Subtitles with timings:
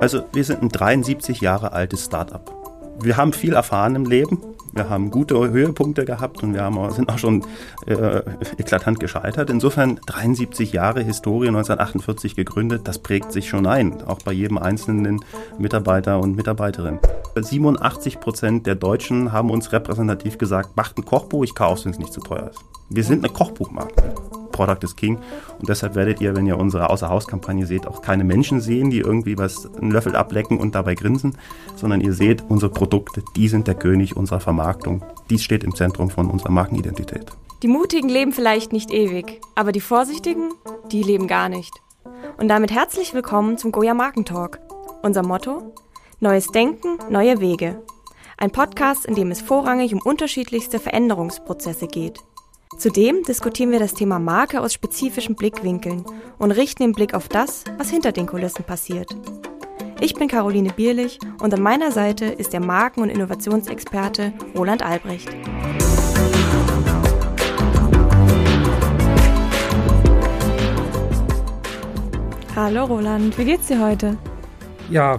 [0.00, 2.42] Also wir sind ein 73 Jahre altes Startup.
[3.00, 4.40] Wir haben viel erfahren im Leben.
[4.72, 7.44] Wir haben gute Höhepunkte gehabt und wir haben, sind auch schon
[7.86, 8.20] äh,
[8.58, 9.50] eklatant gescheitert.
[9.50, 15.24] Insofern 73 Jahre Historie, 1948 gegründet, das prägt sich schon ein, auch bei jedem einzelnen
[15.58, 17.00] Mitarbeiter und Mitarbeiterin.
[17.34, 21.92] 87 Prozent der Deutschen haben uns repräsentativ gesagt, macht ein Kochbuch, ich kaufe es, wenn
[21.92, 22.60] es nicht zu teuer ist.
[22.90, 24.14] Wir sind eine Kochbuchmarke.
[24.58, 25.18] Product is King.
[25.60, 29.38] Und deshalb werdet ihr, wenn ihr unsere Außerhauskampagne seht, auch keine Menschen sehen, die irgendwie
[29.38, 31.38] was einen Löffel ablecken und dabei grinsen,
[31.76, 35.04] sondern ihr seht unsere Produkte, die sind der König unserer Vermarktung.
[35.30, 37.30] Dies steht im Zentrum von unserer Markenidentität.
[37.62, 40.50] Die Mutigen leben vielleicht nicht ewig, aber die Vorsichtigen,
[40.90, 41.72] die leben gar nicht.
[42.36, 44.58] Und damit herzlich willkommen zum Goya Markentalk.
[45.02, 45.72] Unser Motto?
[46.18, 47.80] Neues Denken, neue Wege.
[48.36, 52.20] Ein Podcast, in dem es vorrangig um unterschiedlichste Veränderungsprozesse geht.
[52.78, 56.04] Zudem diskutieren wir das Thema Marke aus spezifischen Blickwinkeln
[56.38, 59.10] und richten den Blick auf das, was hinter den Kulissen passiert.
[59.98, 65.28] Ich bin Caroline Bierlich und an meiner Seite ist der Marken- und Innovationsexperte Roland Albrecht.
[72.54, 74.16] Hallo Roland, wie geht's dir heute?
[74.88, 75.18] Ja,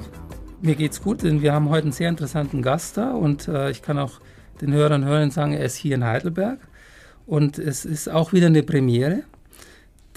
[0.61, 3.81] mir geht's gut, denn wir haben heute einen sehr interessanten Gast da und äh, ich
[3.81, 4.21] kann auch
[4.61, 6.68] den Hörern und Hörern sagen, er ist hier in Heidelberg.
[7.29, 9.21] Und es ist auch wieder eine Premiere,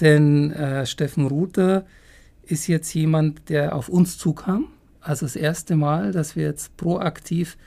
[0.01, 1.85] denn äh, Steffen Ruther
[2.43, 4.69] ist jetzt jemand, der auf uns zukam.
[5.03, 7.59] Also das erste Mal, dass wir jetzt proaktiv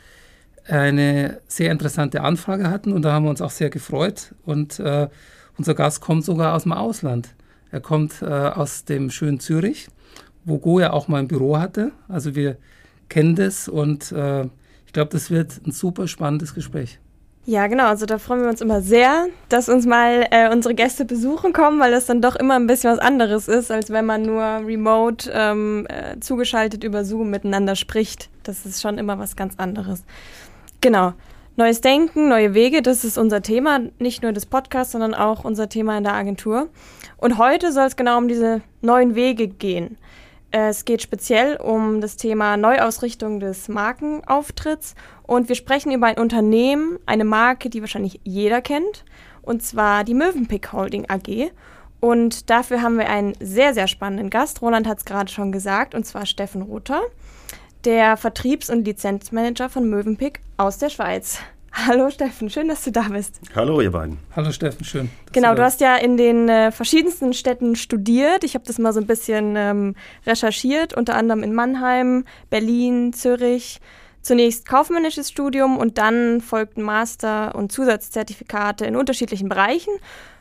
[0.67, 4.33] eine sehr interessante Anfrage hatten und da haben wir uns auch sehr gefreut.
[4.45, 5.09] Und äh,
[5.59, 7.35] unser Gast kommt sogar aus dem Ausland.
[7.69, 9.89] Er kommt äh, aus dem schönen Zürich,
[10.43, 11.91] wo Goya auch mal ein Büro hatte.
[12.07, 12.57] Also wir
[13.09, 14.45] kennen das und äh,
[14.87, 16.97] ich glaube, das wird ein super spannendes Gespräch.
[17.47, 17.85] Ja, genau.
[17.85, 21.79] Also da freuen wir uns immer sehr, dass uns mal äh, unsere Gäste besuchen kommen,
[21.79, 25.31] weil das dann doch immer ein bisschen was anderes ist, als wenn man nur remote
[25.31, 28.29] ähm, äh, zugeschaltet über Zoom miteinander spricht.
[28.41, 30.03] Das ist schon immer was ganz anderes.
[30.81, 31.13] Genau.
[31.55, 35.69] Neues Denken, neue Wege, das ist unser Thema, nicht nur des Podcasts, sondern auch unser
[35.69, 36.67] Thema in der Agentur.
[37.17, 39.97] Und heute soll es genau um diese neuen Wege gehen.
[40.51, 44.95] Es geht speziell um das Thema Neuausrichtung des Markenauftritts
[45.27, 49.05] und wir sprechen über ein Unternehmen, eine Marke, die wahrscheinlich jeder kennt,
[49.41, 51.51] und zwar die Mövenpick Holding AG.
[51.99, 54.61] Und dafür haben wir einen sehr, sehr spannenden Gast.
[54.61, 57.01] Roland hat es gerade schon gesagt, und zwar Steffen Rother,
[57.83, 61.39] der Vertriebs- und Lizenzmanager von Mövenpick aus der Schweiz.
[61.73, 63.39] Hallo Steffen, schön, dass du da bist.
[63.53, 64.17] Hallo ihr beiden.
[64.35, 65.09] Hallo Steffen, schön.
[65.33, 68.43] Genau, du, du hast ja in den äh, verschiedensten Städten studiert.
[68.43, 73.81] Ich habe das mal so ein bisschen ähm, recherchiert, unter anderem in Mannheim, Berlin, Zürich.
[74.25, 79.93] Zunächst kaufmännisches Studium und dann folgten Master- und Zusatzzertifikate in unterschiedlichen Bereichen,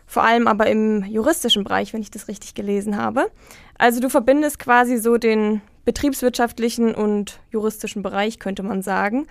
[0.07, 3.31] vor allem aber im juristischen Bereich, wenn ich das richtig gelesen habe.
[3.77, 9.27] Also du verbindest quasi so den betriebswirtschaftlichen und juristischen Bereich, könnte man sagen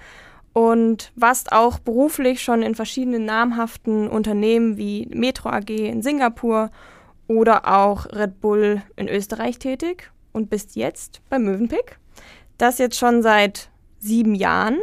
[0.53, 6.70] und warst auch beruflich schon in verschiedenen namhaften Unternehmen wie Metro AG in Singapur
[7.28, 11.97] oder auch Red Bull in Österreich tätig und bist jetzt bei Mövenpick.
[12.59, 13.72] Das jetzt schon seit
[14.03, 14.80] sieben Jahren.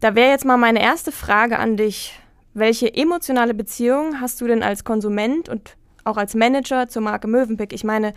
[0.00, 2.18] Da wäre jetzt mal meine erste Frage an dich.
[2.54, 7.72] Welche emotionale Beziehung hast du denn als Konsument und auch als Manager zur Marke Mövenpick?
[7.72, 8.12] Ich meine,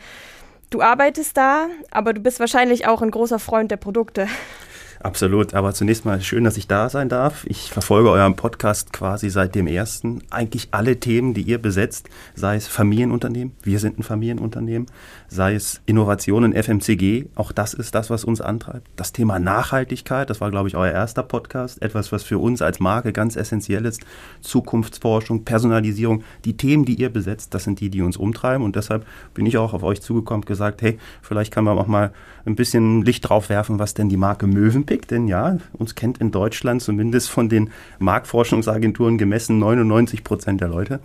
[0.72, 4.28] du arbeitest da, aber du bist wahrscheinlich auch ein großer Freund der Produkte.
[5.06, 7.46] Absolut, aber zunächst mal schön, dass ich da sein darf.
[7.46, 10.24] Ich verfolge euren Podcast quasi seit dem ersten.
[10.32, 14.88] Eigentlich alle Themen, die ihr besetzt, sei es Familienunternehmen, wir sind ein Familienunternehmen,
[15.28, 18.88] sei es Innovationen FMCG, auch das ist das, was uns antreibt.
[18.96, 22.80] Das Thema Nachhaltigkeit, das war, glaube ich, euer erster Podcast, etwas, was für uns als
[22.80, 24.04] Marke ganz essentiell ist.
[24.42, 28.66] Zukunftsforschung, Personalisierung, die Themen, die ihr besetzt, das sind die, die uns umtreiben.
[28.66, 29.06] Und deshalb
[29.36, 32.12] bin ich auch auf euch zugekommen und gesagt, hey, vielleicht kann man auch mal
[32.48, 36.20] ein bisschen Licht drauf werfen, was denn die Marke Möwenpick Einblick, denn ja, uns kennt
[36.20, 37.70] in Deutschland zumindest von den
[38.00, 41.00] Marktforschungsagenturen gemessen 99 Prozent der Leute.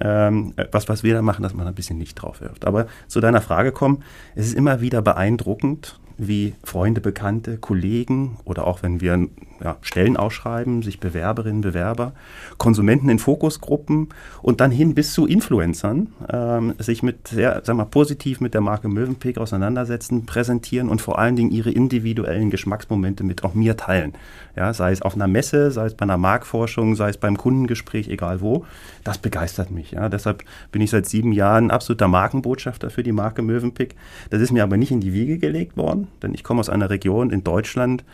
[0.00, 2.66] Ähm, was, was wir da machen, dass man ein bisschen Licht drauf wirft.
[2.66, 4.02] Aber zu deiner Frage kommen,
[4.34, 9.28] es ist immer wieder beeindruckend, wie Freunde, Bekannte, Kollegen oder auch wenn wir
[9.62, 12.12] ja, Stellen ausschreiben, sich Bewerberinnen, Bewerber,
[12.58, 14.08] Konsumenten in Fokusgruppen
[14.42, 18.60] und dann hin bis zu Influencern ähm, sich mit sehr, sag mal, positiv mit der
[18.60, 24.14] Marke Mövenpick auseinandersetzen, präsentieren und vor allen Dingen ihre individuellen Geschmacksmomente mit auch mir teilen.
[24.56, 28.08] Ja, sei es auf einer Messe, sei es bei einer Marktforschung, sei es beim Kundengespräch,
[28.08, 28.64] egal wo.
[29.04, 29.92] Das begeistert mich.
[29.92, 30.08] Ja.
[30.08, 33.94] Deshalb bin ich seit sieben Jahren absoluter Markenbotschafter für die Marke Mövenpick.
[34.30, 36.90] Das ist mir aber nicht in die Wiege gelegt worden, denn ich komme aus einer
[36.90, 38.04] Region in Deutschland,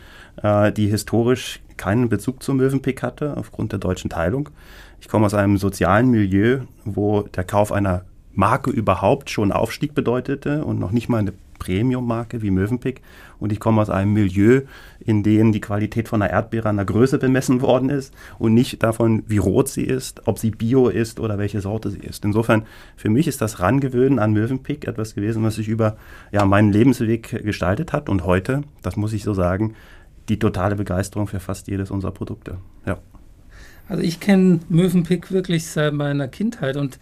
[0.41, 4.49] äh, die historisch keinen Bezug zum Mövenpick hatte, aufgrund der deutschen Teilung.
[4.99, 8.03] Ich komme aus einem sozialen Milieu, wo der Kauf einer
[8.33, 13.01] Marke überhaupt schon Aufstieg bedeutete und noch nicht mal eine Premium-Marke wie Mövenpick
[13.39, 14.61] und ich komme aus einem Milieu,
[14.99, 18.83] in dem die Qualität von einer Erdbeere an der Größe bemessen worden ist und nicht
[18.83, 22.25] davon, wie rot sie ist, ob sie bio ist oder welche Sorte sie ist.
[22.25, 22.63] Insofern,
[22.95, 25.97] für mich ist das Rangewöhnen an Mövenpick etwas gewesen, was sich über
[26.31, 29.73] ja, meinen Lebensweg gestaltet hat und heute, das muss ich so sagen,
[30.29, 32.57] die totale Begeisterung für fast jedes unserer Produkte.
[32.85, 32.99] Ja.
[33.87, 36.99] Also ich kenne Mövenpick wirklich seit meiner Kindheit und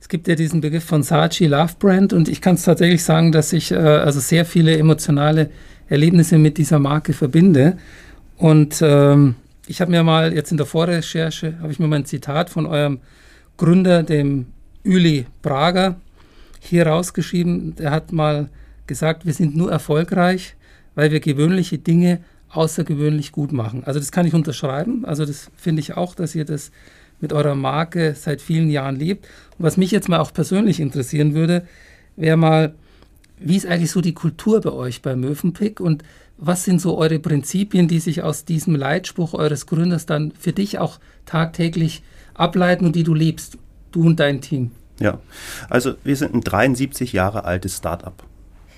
[0.00, 3.32] es gibt ja diesen Begriff von Saatchi Love Brand und ich kann es tatsächlich sagen,
[3.32, 5.50] dass ich äh, also sehr viele emotionale
[5.88, 7.76] Erlebnisse mit dieser Marke verbinde.
[8.38, 9.34] Und ähm,
[9.66, 12.64] ich habe mir mal jetzt in der Vorrecherche, habe ich mir mal ein Zitat von
[12.66, 13.00] eurem
[13.58, 14.46] Gründer, dem
[14.84, 15.96] Uli Prager,
[16.60, 17.74] hier rausgeschrieben.
[17.78, 18.48] Er hat mal
[18.86, 20.56] gesagt, wir sind nur erfolgreich,
[20.94, 23.84] weil wir gewöhnliche Dinge außergewöhnlich gut machen.
[23.84, 25.04] Also das kann ich unterschreiben.
[25.04, 26.70] Also das finde ich auch, dass ihr das
[27.20, 29.26] mit eurer Marke seit vielen Jahren lebt.
[29.58, 31.66] Und was mich jetzt mal auch persönlich interessieren würde,
[32.16, 32.74] wäre mal,
[33.38, 36.02] wie ist eigentlich so die Kultur bei euch bei Mövenpick und
[36.36, 40.78] was sind so eure Prinzipien, die sich aus diesem Leitspruch eures Gründers dann für dich
[40.78, 42.02] auch tagtäglich
[42.34, 43.58] ableiten und die du lebst,
[43.92, 44.70] du und dein Team?
[44.98, 45.18] Ja,
[45.68, 48.22] also wir sind ein 73 Jahre altes Startup.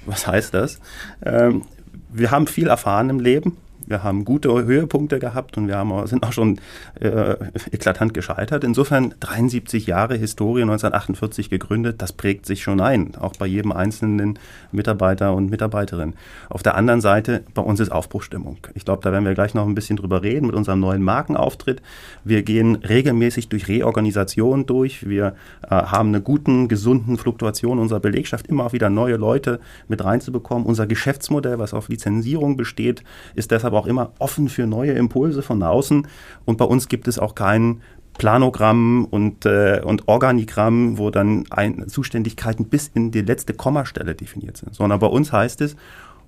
[0.06, 0.80] Was heißt das?
[1.24, 1.62] Ähm,
[2.12, 3.56] wir haben viel erfahren im Leben
[3.92, 6.58] wir haben gute Höhepunkte gehabt und wir haben, sind auch schon
[6.98, 7.36] äh,
[7.70, 8.64] eklatant gescheitert.
[8.64, 14.38] Insofern 73 Jahre Historie, 1948 gegründet, das prägt sich schon ein, auch bei jedem einzelnen
[14.72, 16.14] Mitarbeiter und Mitarbeiterin.
[16.48, 18.56] Auf der anderen Seite, bei uns ist Aufbruchstimmung.
[18.74, 21.82] Ich glaube, da werden wir gleich noch ein bisschen drüber reden mit unserem neuen Markenauftritt.
[22.24, 25.06] Wir gehen regelmäßig durch Reorganisation durch.
[25.06, 25.34] Wir
[25.64, 30.64] äh, haben eine guten, gesunden Fluktuation unserer Belegschaft, immer auch wieder neue Leute mit reinzubekommen.
[30.64, 33.04] Unser Geschäftsmodell, was auf Lizenzierung besteht,
[33.34, 36.06] ist deshalb aber auch immer offen für neue Impulse von außen.
[36.44, 37.82] Und bei uns gibt es auch kein
[38.18, 44.58] Planogramm und, äh, und Organigramm, wo dann ein, Zuständigkeiten bis in die letzte Kommastelle definiert
[44.58, 45.76] sind, sondern bei uns heißt es,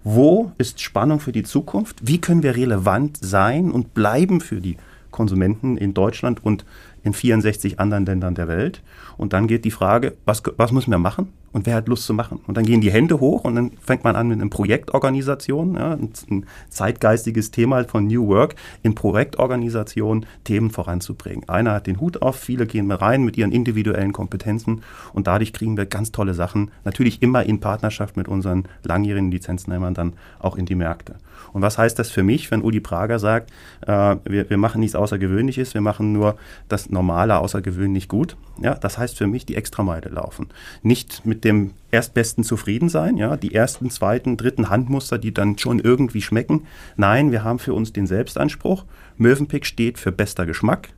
[0.03, 1.97] wo ist Spannung für die Zukunft?
[2.03, 4.77] Wie können wir relevant sein und bleiben für die
[5.11, 6.65] Konsumenten in Deutschland und
[7.03, 8.83] in 64 anderen Ländern der Welt?
[9.17, 11.33] Und dann geht die Frage, was, was müssen wir machen?
[11.55, 12.41] Und wer hat Lust zu machen?
[12.49, 15.93] Und dann gehen die Hände hoch und dann fängt man an mit einer Projektorganisation, ja,
[15.93, 21.49] ein zeitgeistiges Thema von New Work, in Projektorganisation Themen voranzubringen.
[21.49, 25.77] Einer hat den Hut auf, viele gehen rein mit ihren individuellen Kompetenzen und dadurch kriegen
[25.77, 30.67] wir ganz tolle Sachen, natürlich immer in Partnerschaft mit unseren langjährigen Lizenznehmern dann auch in
[30.67, 31.15] die Märkte.
[31.53, 33.53] Und was heißt das für mich, wenn Uli Prager sagt,
[33.87, 36.35] äh, wir, wir machen nichts Außergewöhnliches, wir machen nur
[36.69, 38.37] das Normale außergewöhnlich gut?
[38.61, 40.49] Ja, das heißt für mich die Extrameile laufen.
[40.83, 45.79] Nicht mit dem Erstbesten zufrieden sein, ja, die ersten, zweiten, dritten Handmuster, die dann schon
[45.79, 46.67] irgendwie schmecken.
[46.96, 48.85] Nein, wir haben für uns den Selbstanspruch.
[49.17, 50.88] Mövenpick steht für bester Geschmack.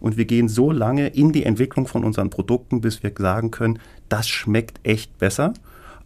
[0.00, 3.78] Und wir gehen so lange in die Entwicklung von unseren Produkten, bis wir sagen können,
[4.08, 5.54] das schmeckt echt besser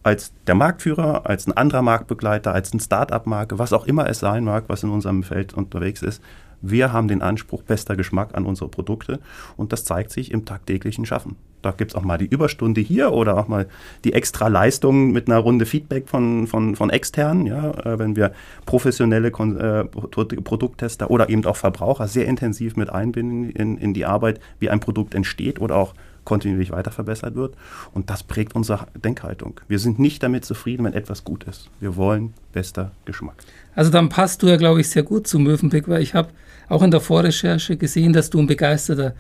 [0.03, 4.45] als der Marktführer, als ein anderer Marktbegleiter, als ein Start-up-Marke, was auch immer es sein
[4.45, 6.23] mag, was in unserem Feld unterwegs ist.
[6.63, 9.21] Wir haben den Anspruch, bester Geschmack an unsere Produkte
[9.57, 11.37] und das zeigt sich im tagtäglichen Schaffen.
[11.63, 13.67] Da gibt es auch mal die Überstunde hier oder auch mal
[14.05, 18.33] die extra Leistung mit einer Runde Feedback von, von, von externen, ja, äh, wenn wir
[18.67, 24.07] professionelle Kon äh, Produkttester oder eben auch Verbraucher sehr intensiv mit einbinden in, in die
[24.07, 27.55] Arbeit, wie ein Produkt entsteht oder auch kontinuierlich weiter verbessert wird.
[27.93, 29.61] Und das prägt unsere Denkhaltung.
[29.69, 31.71] Wir sind nicht damit zufrieden, wenn etwas gut ist.
[31.81, 33.37] Wir wollen bester Geschmack.
[33.75, 36.29] Also dann passt du ja, glaube ich, sehr gut zu Mövenpick, weil ich habe
[36.69, 39.15] auch in der Vorrecherche gesehen, dass du ein begeisterter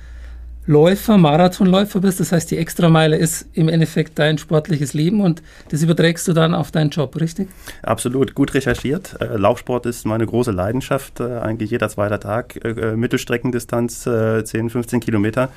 [0.66, 2.20] Läufer, Marathonläufer bist.
[2.20, 6.54] Das heißt, die Extrameile ist im Endeffekt dein sportliches Leben und das überträgst du dann
[6.54, 7.48] auf deinen Job, richtig?
[7.82, 9.16] Absolut, gut recherchiert.
[9.20, 11.20] Äh, Laufsport ist meine große Leidenschaft.
[11.20, 15.50] Äh, eigentlich jeder zweite Tag, äh, Mittelstreckendistanz, 10, 15 Kilometer.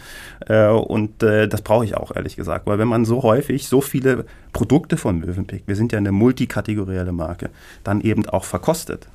[0.48, 2.68] und das brauche ich auch, ehrlich gesagt.
[2.68, 7.12] Weil wenn man so häufig so viele Produkte von Mövenpick, wir sind ja eine multikategorielle
[7.12, 7.50] Marke,
[7.84, 9.08] dann eben auch verkostet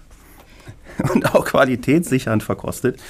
[1.14, 3.00] und auch qualitätssichernd verkostet.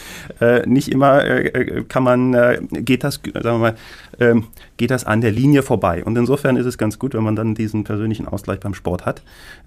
[0.40, 3.75] Äh, nicht immer äh, äh, kann man, äh, geht das, sagen wir mal,
[4.21, 6.04] ähm, geht das an der Linie vorbei.
[6.04, 9.23] Und insofern ist es ganz gut, wenn man dann diesen persönlichen Ausgleich beim Sport hat.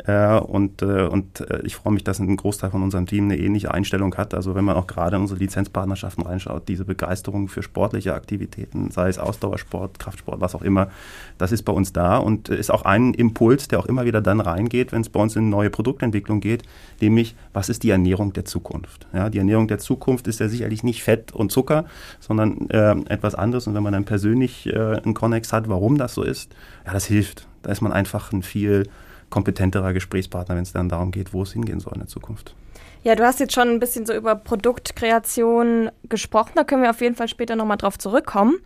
[0.05, 3.73] Äh, und äh, und ich freue mich, dass ein Großteil von unserem Team eine ähnliche
[3.73, 4.33] Einstellung hat.
[4.33, 9.09] Also wenn man auch gerade in unsere Lizenzpartnerschaften reinschaut, diese Begeisterung für sportliche Aktivitäten, sei
[9.09, 10.89] es Ausdauersport, Kraftsport, was auch immer,
[11.37, 14.39] das ist bei uns da und ist auch ein Impuls, der auch immer wieder dann
[14.39, 16.63] reingeht, wenn es bei uns in neue Produktentwicklung geht,
[16.99, 19.07] nämlich, was ist die Ernährung der Zukunft?
[19.13, 21.85] Ja, die Ernährung der Zukunft ist ja sicherlich nicht Fett und Zucker,
[22.19, 23.67] sondern äh, etwas anderes.
[23.67, 26.51] Und wenn man dann persönlich äh, einen Konnex hat, warum das so ist,
[26.85, 27.47] ja, das hilft.
[27.63, 28.87] Da ist man einfach ein viel
[29.29, 32.55] kompetenterer Gesprächspartner, wenn es dann darum geht, wo es hingehen soll in der Zukunft.
[33.03, 36.51] Ja, du hast jetzt schon ein bisschen so über Produktkreation gesprochen.
[36.53, 38.59] Da können wir auf jeden Fall später nochmal drauf zurückkommen.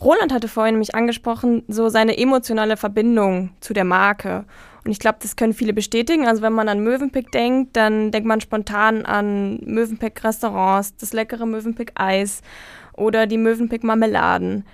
[0.00, 4.44] Roland hatte vorhin nämlich angesprochen, so seine emotionale Verbindung zu der Marke.
[4.86, 6.28] Und ich glaube, das können viele bestätigen.
[6.28, 11.44] Also wenn man an Mövenpick denkt, dann denkt man spontan an Mövenpick Restaurants, das leckere
[11.44, 12.40] Mövenpick Eis
[12.92, 14.64] oder die Mövenpick Marmeladen.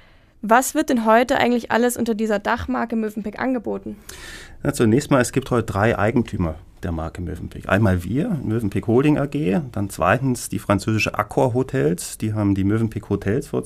[0.42, 3.96] Was wird denn heute eigentlich alles unter dieser Dachmarke Mövenpick angeboten?
[4.62, 7.70] Ja, zunächst mal, es gibt heute drei Eigentümer der Marke Mövenpick.
[7.70, 13.08] Einmal wir, Mövenpick Holding AG, dann zweitens die französische Accor Hotels, die haben die Mövenpick
[13.08, 13.62] Hotels vor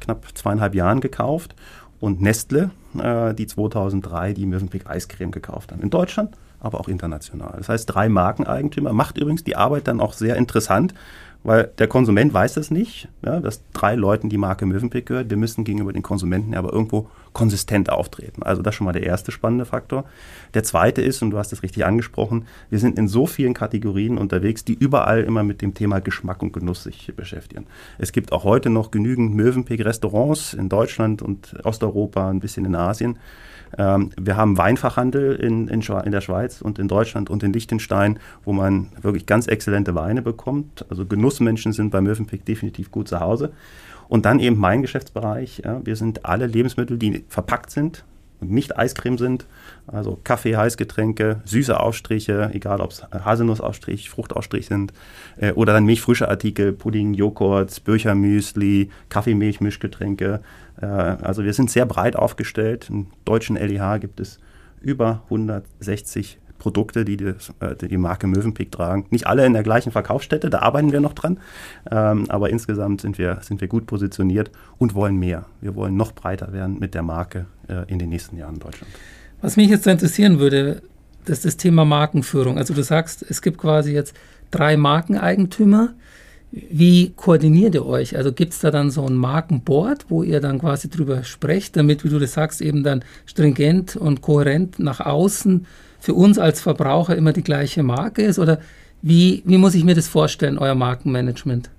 [0.00, 1.54] knapp zweieinhalb Jahren gekauft
[2.04, 5.80] und Nestle, äh, die 2003 die Mövenpick Eiscreme gekauft haben.
[5.80, 7.54] In Deutschland, aber auch international.
[7.56, 10.92] Das heißt, drei Markeneigentümer macht übrigens die Arbeit dann auch sehr interessant,
[11.44, 15.30] weil der Konsument weiß das nicht, ja, dass drei Leuten die Marke Mövenpick gehört.
[15.30, 18.42] Wir müssen gegenüber den Konsumenten aber irgendwo konsistent auftreten.
[18.42, 20.04] Also das ist schon mal der erste spannende Faktor.
[20.54, 24.16] Der zweite ist, und du hast es richtig angesprochen, wir sind in so vielen Kategorien
[24.16, 27.66] unterwegs, die überall immer mit dem Thema Geschmack und Genuss sich beschäftigen.
[27.98, 33.18] Es gibt auch heute noch genügend Mövenpick-Restaurants in Deutschland und Osteuropa, ein bisschen in Asien.
[33.76, 38.18] Ähm, wir haben Weinfachhandel in, in, in, der Schweiz und in Deutschland und in Liechtenstein,
[38.44, 40.86] wo man wirklich ganz exzellente Weine bekommt.
[40.88, 43.52] Also Genussmenschen sind bei Mövenpick definitiv gut zu Hause.
[44.14, 45.62] Und dann eben mein Geschäftsbereich.
[45.64, 48.04] Ja, wir sind alle Lebensmittel, die verpackt sind
[48.40, 49.44] und nicht Eiscreme sind.
[49.88, 54.92] Also Kaffee, Heißgetränke, süße Aufstriche, egal ob es Haselnussaufstrich, Fruchtaufstrich sind,
[55.36, 60.42] äh, oder dann milchfrische Artikel, Pudding, Joghurt, Büchermüsli, Kaffeemilch, Mischgetränke.
[60.80, 62.90] Äh, also wir sind sehr breit aufgestellt.
[62.90, 64.38] Im deutschen LEH gibt es
[64.80, 69.04] über 160 Produkte, die die, äh, die Marke Mövenpick tragen.
[69.10, 71.38] Nicht alle in der gleichen Verkaufsstätte, da arbeiten wir noch dran.
[71.90, 75.44] Ähm, aber insgesamt sind wir, sind wir gut positioniert und wollen mehr.
[75.60, 78.90] Wir wollen noch breiter werden mit der Marke äh, in den nächsten Jahren in Deutschland.
[79.42, 80.80] Was mich jetzt interessieren würde,
[81.26, 82.56] das ist das Thema Markenführung.
[82.56, 84.16] Also du sagst, es gibt quasi jetzt
[84.50, 85.92] drei Markeneigentümer.
[86.70, 88.16] Wie koordiniert ihr euch?
[88.16, 92.04] Also gibt es da dann so ein Markenboard, wo ihr dann quasi drüber sprecht, damit,
[92.04, 95.66] wie du das sagst, eben dann stringent und kohärent nach außen
[95.98, 98.38] für uns als Verbraucher immer die gleiche Marke ist?
[98.38, 98.60] Oder
[99.02, 101.70] wie, wie muss ich mir das vorstellen, euer Markenmanagement?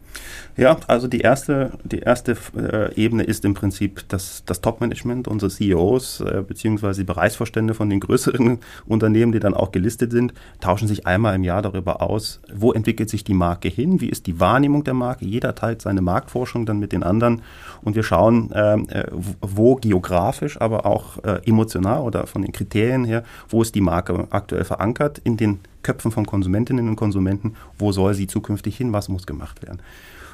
[0.58, 5.52] Ja, also die erste, die erste äh, Ebene ist im Prinzip das, das Top-Management, unsere
[5.52, 10.88] CEOs äh, beziehungsweise die Bereichsvorstände von den größeren Unternehmen, die dann auch gelistet sind, tauschen
[10.88, 14.40] sich einmal im Jahr darüber aus, wo entwickelt sich die Marke hin, wie ist die
[14.40, 15.26] Wahrnehmung der Marke.
[15.26, 17.42] Jeder teilt seine Marktforschung dann mit den anderen
[17.82, 23.04] und wir schauen, ähm, äh, wo geografisch, aber auch äh, emotional oder von den Kriterien
[23.04, 27.92] her, wo ist die Marke aktuell verankert in den Köpfen von Konsumentinnen und Konsumenten, wo
[27.92, 29.80] soll sie zukünftig hin, was muss gemacht werden.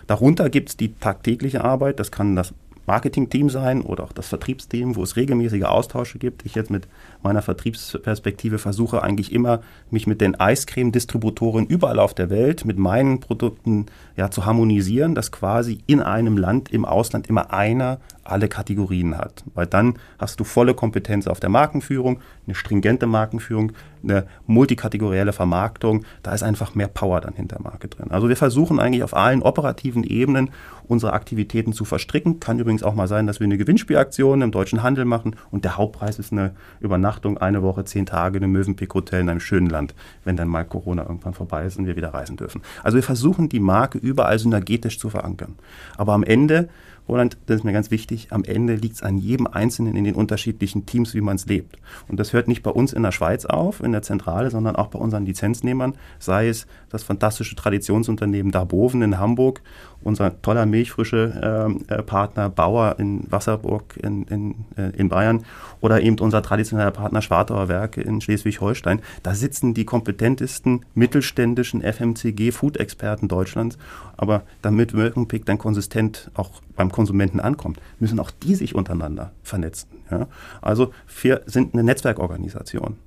[0.07, 2.53] Darunter gibt es die tagtägliche Arbeit, das kann das
[2.87, 6.45] Marketingteam sein oder auch das Vertriebsteam, wo es regelmäßige Austausche gibt.
[6.45, 6.87] Ich jetzt mit
[7.21, 13.19] meiner Vertriebsperspektive versuche eigentlich immer, mich mit den Eiscreme-Distributoren überall auf der Welt mit meinen
[13.19, 13.85] Produkten
[14.17, 19.43] ja, zu harmonisieren, dass quasi in einem Land, im Ausland immer einer alle Kategorien hat.
[19.53, 26.05] Weil dann hast du volle Kompetenz auf der Markenführung, eine stringente Markenführung, eine multikategorielle Vermarktung.
[26.23, 28.11] Da ist einfach mehr Power dann hinter Marke drin.
[28.11, 30.49] Also wir versuchen eigentlich auf allen operativen Ebenen
[30.87, 32.39] unsere Aktivitäten zu verstricken.
[32.39, 35.77] Kann übrigens auch mal sein, dass wir eine Gewinnspielaktion im deutschen Handel machen und der
[35.77, 39.95] Hauptpreis ist eine Übernachtung, eine Woche, zehn Tage in einem Mövenpick-Hotel in einem schönen Land,
[40.23, 42.61] wenn dann mal Corona irgendwann vorbei ist und wir wieder reisen dürfen.
[42.83, 45.55] Also wir versuchen die Marke überall synergetisch zu verankern.
[45.97, 46.69] Aber am Ende
[47.11, 50.15] Roland, das ist mir ganz wichtig, am Ende liegt es an jedem Einzelnen in den
[50.15, 51.75] unterschiedlichen Teams, wie man es lebt.
[52.07, 54.87] Und das hört nicht bei uns in der Schweiz auf, in der Zentrale, sondern auch
[54.87, 59.61] bei unseren Lizenznehmern, sei es das fantastische Traditionsunternehmen Darboven in Hamburg
[60.03, 65.45] unser toller milchfrische ähm, äh, Partner Bauer in Wasserburg in, in, äh, in Bayern
[65.79, 69.01] oder eben unser traditioneller Partner Schwartauer Werke in Schleswig-Holstein.
[69.23, 73.77] Da sitzen die kompetentesten mittelständischen FMCG-Food-Experten Deutschlands.
[74.17, 79.89] Aber damit Mövenpick dann konsistent auch beim Konsumenten ankommt, müssen auch die sich untereinander vernetzen.
[80.09, 80.27] Ja?
[80.61, 82.97] Also wir sind eine Netzwerkorganisation.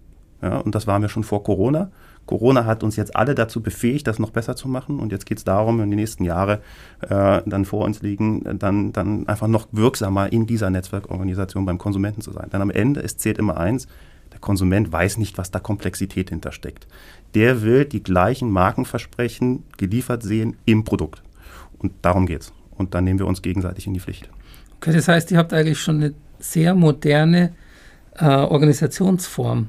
[0.41, 0.59] Ja?
[0.59, 1.91] Und das waren wir schon vor Corona.
[2.27, 5.01] Corona hat uns jetzt alle dazu befähigt, das noch besser zu machen.
[5.01, 6.61] Und jetzt geht es darum, in den nächsten Jahren
[7.01, 12.21] äh, dann vor uns liegen, dann, dann einfach noch wirksamer in dieser Netzwerkorganisation beim Konsumenten
[12.21, 12.49] zu sein.
[12.53, 13.89] Denn am Ende, es zählt immer eins,
[14.33, 16.87] der Konsument weiß nicht, was da Komplexität hintersteckt.
[17.35, 21.23] Der will die gleichen Markenversprechen geliefert sehen im Produkt.
[21.79, 22.53] Und darum geht's.
[22.77, 24.29] Und dann nehmen wir uns gegenseitig in die Pflicht.
[24.77, 27.53] Okay, das heißt, ihr habt eigentlich schon eine sehr moderne
[28.17, 29.69] äh, Organisationsform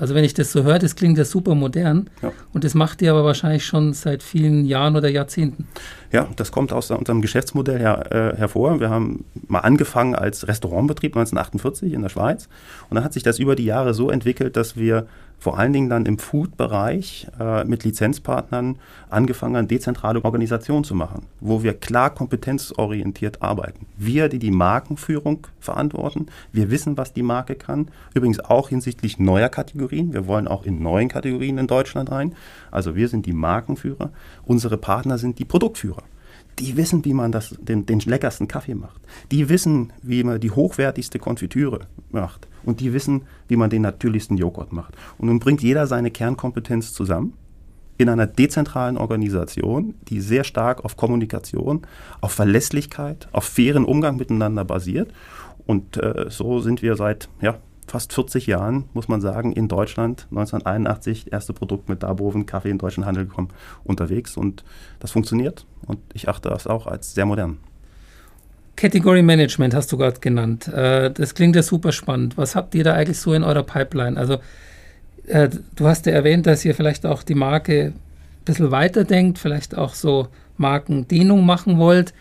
[0.00, 2.32] also wenn ich das so höre, das klingt ja super modern ja.
[2.54, 5.68] und das macht ihr aber wahrscheinlich schon seit vielen Jahren oder Jahrzehnten.
[6.10, 8.80] Ja, das kommt aus unserem Geschäftsmodell her, äh, hervor.
[8.80, 12.48] Wir haben mal angefangen als Restaurantbetrieb 1948 in der Schweiz
[12.88, 15.06] und dann hat sich das über die Jahre so entwickelt, dass wir
[15.40, 18.78] vor allen Dingen dann im Food-Bereich äh, mit Lizenzpartnern
[19.08, 23.86] angefangen, eine dezentrale Organisation zu machen, wo wir klar kompetenzorientiert arbeiten.
[23.96, 27.88] Wir, die die Markenführung verantworten, wir wissen, was die Marke kann.
[28.14, 30.12] Übrigens auch hinsichtlich neuer Kategorien.
[30.12, 32.34] Wir wollen auch in neuen Kategorien in Deutschland rein.
[32.70, 34.10] Also wir sind die Markenführer.
[34.44, 36.02] Unsere Partner sind die Produktführer
[36.58, 39.00] die wissen, wie man das, den, den leckersten Kaffee macht.
[39.30, 42.48] Die wissen, wie man die hochwertigste Konfitüre macht.
[42.64, 44.96] Und die wissen, wie man den natürlichsten Joghurt macht.
[45.18, 47.34] Und nun bringt jeder seine Kernkompetenz zusammen
[48.00, 51.82] in einer dezentralen Organisation, die sehr stark auf Kommunikation,
[52.22, 55.12] auf Verlässlichkeit, auf fairen Umgang miteinander basiert.
[55.66, 60.26] Und äh, so sind wir seit ja, fast 40 Jahren, muss man sagen, in Deutschland,
[60.30, 63.48] 1981, erste Produkt mit Darboven Kaffee in deutschen Handel gekommen,
[63.84, 64.36] unterwegs.
[64.36, 64.64] Und
[64.98, 65.66] das funktioniert.
[65.86, 67.58] Und ich achte das auch als sehr modern.
[68.80, 70.66] Category Management hast du gerade genannt.
[70.68, 72.38] Äh, das klingt ja super spannend.
[72.38, 74.16] Was habt ihr da eigentlich so in eurer Pipeline?
[74.16, 74.38] Also,
[75.26, 77.94] äh, du hast ja erwähnt, dass ihr vielleicht auch die Marke ein
[78.46, 82.14] bisschen weiterdenkt, vielleicht auch so Markendehnung machen wollt.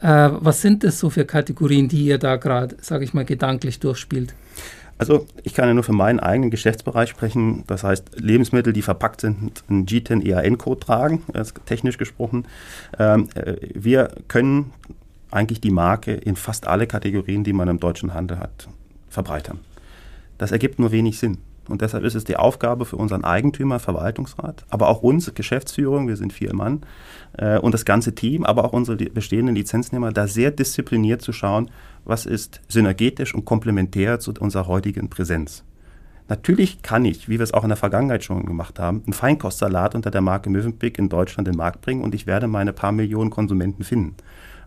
[0.00, 3.78] Äh, was sind das so für Kategorien, die ihr da gerade, sage ich mal, gedanklich
[3.78, 4.34] durchspielt?
[4.96, 7.64] Also ich kann ja nur für meinen eigenen Geschäftsbereich sprechen.
[7.66, 11.22] Das heißt, Lebensmittel, die verpackt sind, einen G10 EAN-Code tragen,
[11.66, 12.46] technisch gesprochen.
[12.98, 13.28] Ähm,
[13.74, 14.72] wir können
[15.30, 18.68] eigentlich die Marke in fast alle Kategorien, die man im deutschen Handel hat,
[19.08, 19.60] verbreitern.
[20.38, 21.38] Das ergibt nur wenig Sinn.
[21.68, 26.16] Und deshalb ist es die Aufgabe für unseren Eigentümer, Verwaltungsrat, aber auch uns, Geschäftsführung, wir
[26.16, 26.82] sind vier Mann,
[27.38, 31.70] äh, und das ganze Team, aber auch unsere bestehenden Lizenznehmer, da sehr diszipliniert zu schauen,
[32.04, 35.64] was ist synergetisch und komplementär zu unserer heutigen Präsenz.
[36.28, 39.94] Natürlich kann ich, wie wir es auch in der Vergangenheit schon gemacht haben, einen Feinkostsalat
[39.94, 42.92] unter der Marke Mövenpick in Deutschland in den Markt bringen und ich werde meine paar
[42.92, 44.16] Millionen Konsumenten finden.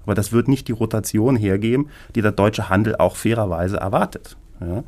[0.10, 4.38] Aber das wird nicht die Rotation hergeben, die der deutsche Handel auch fairerweise erwartet.
[4.60, 4.84] Ja?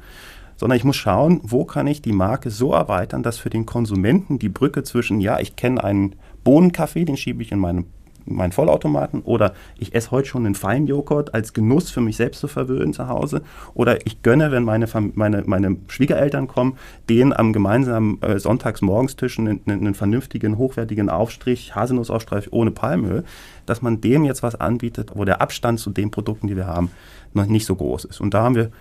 [0.58, 4.40] Sondern ich muss schauen, wo kann ich die Marke so erweitern, dass für den Konsumenten
[4.40, 7.86] die Brücke zwischen, ja, ich kenne einen Bohnenkaffee, den schiebe ich in meinem
[8.26, 12.48] meinen Vollautomaten oder ich esse heute schon einen Feinjoghurt als Genuss für mich selbst zu
[12.48, 13.42] verwöhnen zu Hause
[13.74, 16.78] oder ich gönne, wenn meine, meine, meine Schwiegereltern kommen,
[17.10, 23.24] denen am gemeinsamen äh, Sonntagsmorgenstisch einen, einen, vernünftigen, hochwertigen Aufstrich, Haselnussaufstrich ohne Palmöl,
[23.66, 26.92] dass man dem jetzt was anbietet, wo der Abstand zu den Produkten, die wir haben,
[27.34, 28.22] noch nicht so groß ist.
[28.22, 28.72] Und da haben wir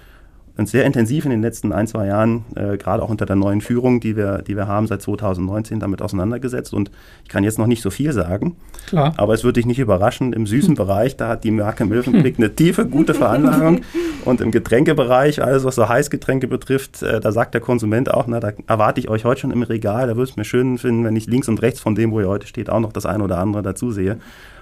[0.61, 3.61] uns sehr intensiv in den letzten ein, zwei Jahren, äh, gerade auch unter der neuen
[3.61, 6.73] Führung, die wir, die wir haben seit 2019, damit auseinandergesetzt.
[6.73, 6.91] Und
[7.25, 8.57] ich kann jetzt noch nicht so viel sagen.
[8.87, 9.15] Klar.
[9.17, 12.55] Aber es würde dich nicht überraschen, im süßen Bereich, da hat die Marke Mövenpick eine
[12.55, 13.81] tiefe, gute Veranlagung.
[14.25, 18.39] Und im Getränkebereich, alles was so Heißgetränke betrifft, äh, da sagt der Konsument auch, na,
[18.39, 20.07] da erwarte ich euch heute schon im Regal.
[20.07, 22.29] Da würde es mir schön finden, wenn ich links und rechts von dem, wo ihr
[22.29, 24.19] heute steht, auch noch das eine oder andere dazu sehe.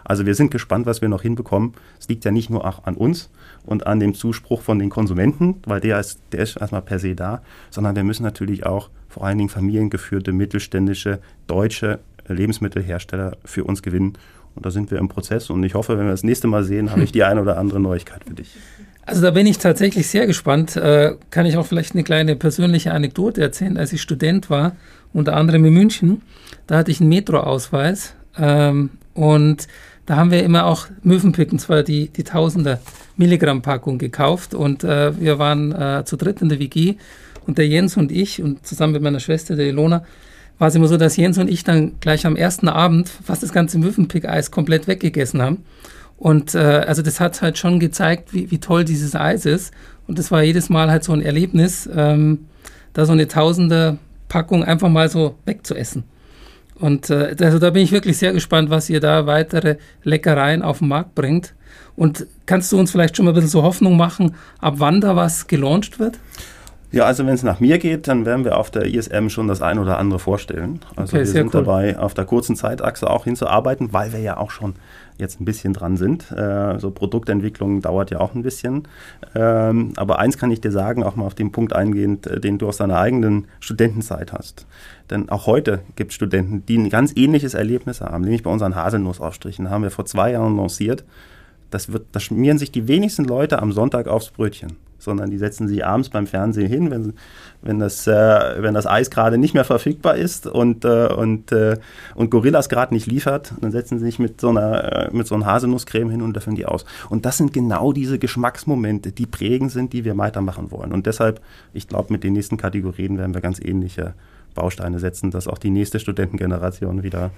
[0.09, 1.75] Also wir sind gespannt, was wir noch hinbekommen.
[2.01, 3.31] Es liegt ja nicht nur an uns
[3.64, 7.14] und an dem Zuspruch von den Konsumenten, weil der ist, der ist erstmal per se
[7.14, 13.83] da, sondern wir müssen natürlich auch vor allen Dingen familiengeführte, mittelständische, deutsche Lebensmittelhersteller für uns
[13.83, 14.14] gewinnen.
[14.55, 16.90] Und da sind wir im Prozess und ich hoffe, wenn wir das nächste Mal sehen,
[16.90, 18.57] habe ich die eine oder andere Neuigkeit für dich.
[19.05, 20.77] Also da bin ich tatsächlich sehr gespannt.
[20.77, 23.77] Äh, kann ich auch vielleicht eine kleine persönliche Anekdote erzählen.
[23.79, 24.77] Als ich Student war,
[25.12, 26.23] unter anderem in München,
[26.66, 29.66] da hatte ich einen Metroausweis ähm, und
[30.09, 32.81] da haben wir immer auch Möwenpick, und zwar die, die Tausender
[33.18, 34.55] Milligramm Packung gekauft.
[34.55, 36.94] Und äh, wir waren äh, zu dritt in der WG
[37.47, 40.07] und der Jens und ich und zusammen mit meiner Schwester, der Ilona,
[40.59, 43.53] war es immer so, dass Jens und ich dann gleich am ersten Abend fast das
[43.53, 45.59] ganze Möwenpick-Eis komplett weggegessen haben.
[46.16, 49.75] Und äh, also das hat halt schon gezeigt, wie, wie toll dieses Eis ist.
[50.07, 52.47] Und das war jedes Mal halt so ein Erlebnis, ähm,
[52.94, 53.99] da so eine Tausender
[54.31, 56.05] Packung einfach mal so wegzuessen.
[56.79, 60.79] Und äh, also da bin ich wirklich sehr gespannt, was ihr da weitere Leckereien auf
[60.79, 61.55] den Markt bringt.
[61.97, 65.17] Und kannst du uns vielleicht schon mal ein bisschen so Hoffnung machen, ab wann da
[65.17, 66.19] was gelauncht wird?
[66.91, 69.61] Ja, also wenn es nach mir geht, dann werden wir auf der ISM schon das
[69.61, 70.81] ein oder andere vorstellen.
[70.97, 71.64] Also okay, wir sind cool.
[71.64, 74.75] dabei, auf der kurzen Zeitachse auch hinzuarbeiten, weil wir ja auch schon
[75.18, 76.31] jetzt ein bisschen dran sind.
[76.31, 78.85] Äh, so Produktentwicklung dauert ja auch ein bisschen.
[79.35, 82.59] Ähm, aber eins kann ich dir sagen, auch mal auf den Punkt eingehend, äh, den
[82.59, 84.66] du aus deiner eigenen Studentenzeit hast.
[85.11, 88.74] Denn auch heute gibt es Studenten, die ein ganz ähnliches Erlebnis haben, nämlich bei unseren
[88.74, 89.70] Haselnussaufstrichen.
[89.70, 91.04] haben wir vor zwei Jahren lanciert.
[91.70, 95.69] Das, wird, das schmieren sich die wenigsten Leute am Sonntag aufs Brötchen sondern die setzen
[95.69, 97.15] sich abends beim Fernsehen hin, wenn,
[97.63, 101.77] wenn, das, äh, wenn das Eis gerade nicht mehr verfügbar ist und, äh, und, äh,
[102.15, 105.35] und Gorillas gerade nicht liefert, dann setzen sie sich mit so einer, äh, mit so
[105.35, 106.85] einer Haselnusscreme hin und löffeln die aus.
[107.09, 110.93] Und das sind genau diese Geschmacksmomente, die prägend sind, die wir weitermachen wollen.
[110.93, 111.41] Und deshalb,
[111.73, 114.15] ich glaube, mit den nächsten Kategorien werden wir ganz ähnliche
[114.55, 117.31] Bausteine setzen, dass auch die nächste Studentengeneration wieder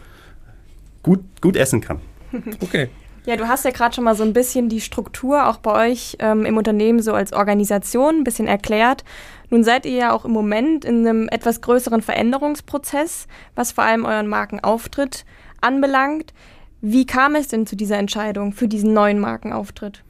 [1.02, 2.00] gut, gut essen kann.
[2.60, 2.88] Okay.
[3.26, 6.16] Ja, du hast ja gerade schon mal so ein bisschen die Struktur auch bei euch
[6.20, 9.04] ähm, im Unternehmen so als Organisation ein bisschen erklärt.
[9.50, 14.04] Nun seid ihr ja auch im Moment in einem etwas größeren Veränderungsprozess, was vor allem
[14.04, 15.26] euren Markenauftritt
[15.60, 16.32] anbelangt.
[16.80, 20.02] Wie kam es denn zu dieser Entscheidung für diesen neuen Markenauftritt?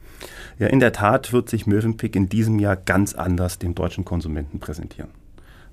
[0.57, 4.59] Ja, in der Tat wird sich Mövenpick in diesem Jahr ganz anders dem deutschen Konsumenten
[4.59, 5.09] präsentieren.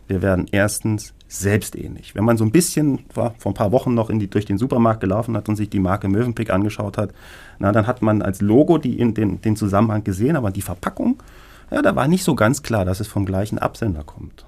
[0.09, 2.15] Wir werden erstens selbstähnlich.
[2.15, 5.01] Wenn man so ein bisschen vor, vor ein paar Wochen noch die, durch den Supermarkt
[5.01, 7.13] gelaufen hat und sich die Marke Mövenpick angeschaut hat,
[7.59, 11.23] na, dann hat man als Logo die den, den Zusammenhang gesehen, aber die Verpackung,
[11.71, 14.47] ja, da war nicht so ganz klar, dass es vom gleichen Absender kommt.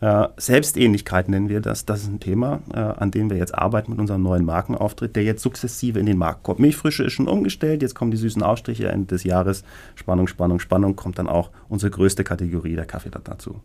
[0.00, 1.84] Äh, Selbstähnlichkeit nennen wir das.
[1.84, 5.24] Das ist ein Thema, äh, an dem wir jetzt arbeiten mit unserem neuen Markenauftritt, der
[5.24, 6.58] jetzt sukzessive in den Markt kommt.
[6.58, 9.62] Milchfrische ist schon umgestellt, jetzt kommen die süßen Ausstriche Ende des Jahres.
[9.94, 13.60] Spannung, Spannung, Spannung kommt dann auch unsere größte Kategorie, der Kaffee dazu.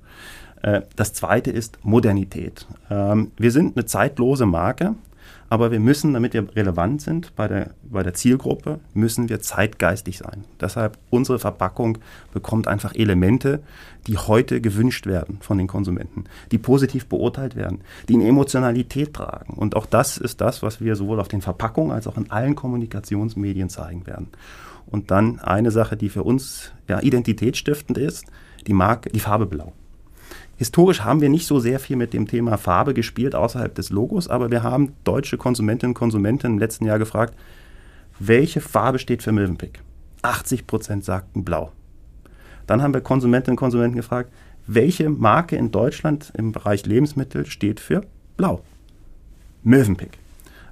[0.65, 2.67] Äh, das zweite ist Modernität.
[2.89, 4.95] Ähm, wir sind eine zeitlose Marke.
[5.47, 10.17] Aber wir müssen, damit wir relevant sind bei der, bei der Zielgruppe, müssen wir zeitgeistig
[10.17, 10.43] sein.
[10.59, 11.99] Deshalb unsere Verpackung
[12.33, 13.61] bekommt einfach Elemente,
[14.07, 19.53] die heute gewünscht werden von den Konsumenten, die positiv beurteilt werden, die eine Emotionalität tragen.
[19.53, 22.55] Und auch das ist das, was wir sowohl auf den Verpackungen als auch in allen
[22.55, 24.29] Kommunikationsmedien zeigen werden.
[24.87, 28.25] Und dann eine Sache, die für uns ja, identitätsstiftend ist,
[28.65, 29.73] die Marke, die Farbe Blau.
[30.57, 34.29] Historisch haben wir nicht so sehr viel mit dem Thema Farbe gespielt außerhalb des Logos,
[34.29, 37.35] aber wir haben deutsche Konsumentinnen und Konsumenten im letzten Jahr gefragt,
[38.19, 39.81] welche Farbe steht für Mövenpick?
[40.21, 41.71] 80 Prozent sagten blau.
[42.67, 44.31] Dann haben wir Konsumentinnen und Konsumenten gefragt,
[44.65, 48.01] welche Marke in Deutschland im Bereich Lebensmittel steht für
[48.37, 48.61] blau?
[49.63, 50.17] Mövenpick.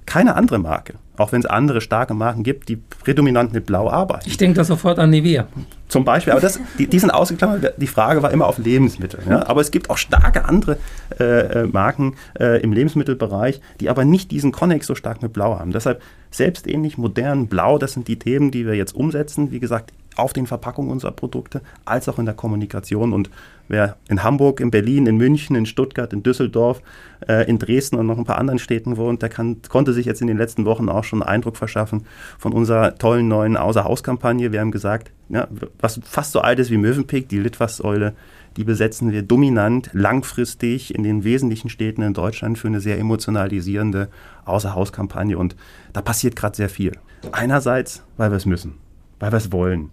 [0.06, 4.28] Keine andere Marke, auch wenn es andere starke Marken gibt, die prädominant mit Blau arbeiten.
[4.28, 5.46] Ich denke da sofort an Nivea.
[5.88, 7.74] Zum Beispiel, aber das, die, die sind ausgeklammert.
[7.76, 9.20] Die Frage war immer auf Lebensmittel.
[9.28, 9.46] Ja?
[9.46, 10.78] Aber es gibt auch starke andere
[11.20, 11.24] äh,
[11.62, 15.70] äh, Marken äh, im Lebensmittelbereich, die aber nicht diesen Connex so stark mit Blau haben.
[15.70, 19.52] Deshalb selbstähnlich, modern, Blau, das sind die Themen, die wir jetzt umsetzen.
[19.52, 23.12] Wie gesagt, auf den Verpackungen unserer Produkte als auch in der Kommunikation.
[23.12, 23.30] Und
[23.68, 26.82] wer in Hamburg, in Berlin, in München, in Stuttgart, in Düsseldorf,
[27.28, 30.20] äh, in Dresden und noch ein paar anderen Städten wohnt, der kann, konnte sich jetzt
[30.20, 32.06] in den letzten Wochen auch schon einen Eindruck verschaffen
[32.38, 34.52] von unserer tollen neuen Außerhauskampagne.
[34.52, 35.48] Wir haben gesagt, ja,
[35.80, 38.14] was fast so alt ist wie Mövenpick, die Litfaßsäule,
[38.56, 44.08] die besetzen wir dominant, langfristig in den wesentlichen Städten in Deutschland für eine sehr emotionalisierende
[44.44, 45.36] Außerhauskampagne.
[45.36, 45.56] Und
[45.92, 46.92] da passiert gerade sehr viel.
[47.32, 48.74] Einerseits, weil wir es müssen,
[49.18, 49.90] weil wir es wollen.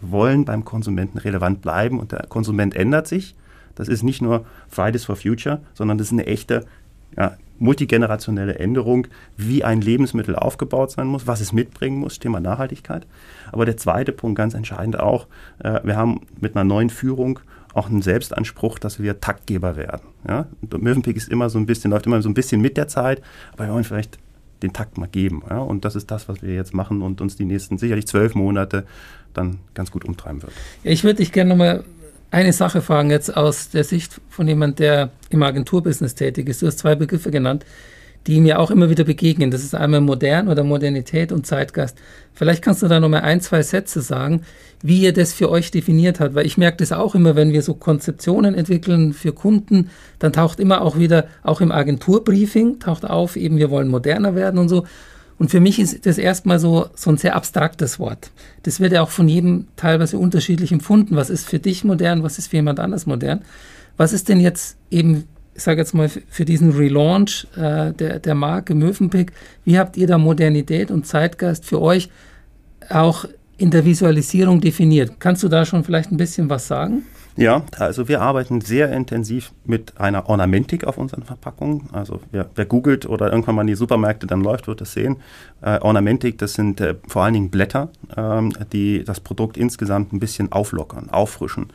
[0.00, 3.34] Wir wollen beim Konsumenten relevant bleiben und der Konsument ändert sich.
[3.74, 6.64] Das ist nicht nur Fridays for Future, sondern das ist eine echte
[7.16, 13.06] ja, multigenerationelle Änderung, wie ein Lebensmittel aufgebaut sein muss, was es mitbringen muss, Thema Nachhaltigkeit.
[13.52, 15.26] Aber der zweite Punkt, ganz entscheidend auch,
[15.60, 17.40] äh, wir haben mit einer neuen Führung
[17.72, 20.08] auch einen Selbstanspruch, dass wir Taktgeber werden.
[20.28, 20.46] Ja?
[20.78, 23.20] Mövenpick ist immer so ein bisschen, läuft immer so ein bisschen mit der Zeit,
[23.52, 24.18] aber wir wollen vielleicht
[24.62, 25.42] den Takt mal geben.
[25.48, 25.58] Ja?
[25.58, 28.84] Und das ist das, was wir jetzt machen und uns die nächsten sicherlich zwölf Monate
[29.34, 30.52] dann ganz gut umtreiben wird.
[30.82, 31.84] Ich würde dich gerne nochmal
[32.30, 36.62] eine Sache fragen, jetzt aus der Sicht von jemand, der im Agenturbusiness tätig ist.
[36.62, 37.64] Du hast zwei Begriffe genannt,
[38.26, 39.50] die mir auch immer wieder begegnen.
[39.50, 41.96] Das ist einmal modern oder Modernität und Zeitgeist.
[42.32, 44.42] Vielleicht kannst du da nochmal ein, zwei Sätze sagen,
[44.82, 47.62] wie ihr das für euch definiert habt, weil ich merke das auch immer, wenn wir
[47.62, 53.36] so Konzeptionen entwickeln für Kunden, dann taucht immer auch wieder, auch im Agenturbriefing, taucht auf,
[53.36, 54.84] eben wir wollen moderner werden und so.
[55.38, 58.30] Und für mich ist das erstmal so, so ein sehr abstraktes Wort.
[58.62, 61.16] Das wird ja auch von jedem teilweise unterschiedlich empfunden.
[61.16, 63.42] Was ist für dich modern, was ist für jemand anders modern?
[63.96, 68.34] Was ist denn jetzt eben, ich sage jetzt mal, für diesen Relaunch äh, der, der
[68.34, 69.32] Marke Mövenpick,
[69.64, 72.10] wie habt ihr da Modernität und Zeitgeist für euch
[72.90, 73.24] auch
[73.56, 75.12] in der Visualisierung definiert?
[75.18, 77.02] Kannst du da schon vielleicht ein bisschen was sagen?
[77.36, 81.88] Ja, also wir arbeiten sehr intensiv mit einer Ornamentik auf unseren Verpackungen.
[81.92, 85.16] Also wer, wer googelt oder irgendwann mal in die Supermärkte dann läuft, wird das sehen.
[85.60, 90.20] Äh, Ornamentik, das sind äh, vor allen Dingen Blätter, ähm, die das Produkt insgesamt ein
[90.20, 91.72] bisschen auflockern, auffrischen.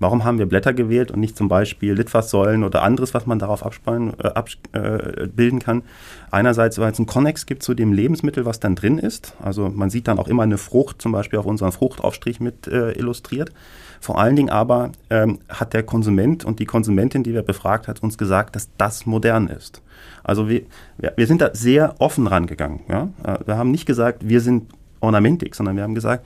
[0.00, 3.64] Warum haben wir Blätter gewählt und nicht zum Beispiel Litfaßsäulen oder anderes, was man darauf
[3.64, 5.82] abspannen, äh, abbilden äh, kann?
[6.30, 9.34] Einerseits, weil es einen Konnex gibt zu dem Lebensmittel, was dann drin ist.
[9.42, 12.92] Also man sieht dann auch immer eine Frucht, zum Beispiel auf unserem Fruchtaufstrich mit äh,
[12.92, 13.52] illustriert.
[14.00, 18.02] Vor allen Dingen aber ähm, hat der Konsument und die Konsumentin, die wir befragt hat,
[18.02, 19.82] uns gesagt, dass das modern ist.
[20.24, 20.62] Also wir,
[20.96, 22.80] wir sind da sehr offen rangegangen.
[22.88, 23.10] Ja?
[23.22, 26.24] Äh, wir haben nicht gesagt, wir sind Ornamentik, sondern wir haben gesagt,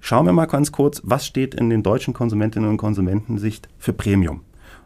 [0.00, 4.42] Schauen wir mal ganz kurz, was steht in den deutschen Konsumentinnen und Konsumentensicht für Premium.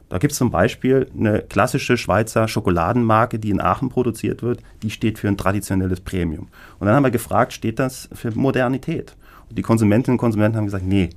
[0.09, 4.91] Da gibt es zum Beispiel eine klassische Schweizer Schokoladenmarke, die in Aachen produziert wird, die
[4.91, 6.49] steht für ein traditionelles Premium.
[6.79, 9.17] Und dann haben wir gefragt, steht das für Modernität?
[9.49, 11.09] Und die Konsumentinnen und Konsumenten haben gesagt, nee,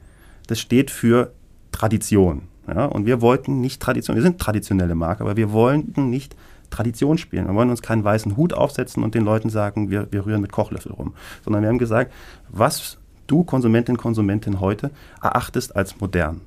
[0.48, 1.34] das steht für
[1.74, 2.44] Tradition.
[2.68, 2.86] Ja?
[2.86, 6.36] Und wir wollten nicht Tradition, wir sind traditionelle Marke, aber wir wollten nicht
[6.70, 7.48] Tradition spielen.
[7.48, 10.52] Wir wollen uns keinen weißen Hut aufsetzen und den Leuten sagen, wir, wir rühren mit
[10.52, 11.14] Kochlöffel rum.
[11.44, 12.14] Sondern wir haben gesagt,
[12.50, 16.42] was du Konsumentin, Konsumentin heute erachtest als modern.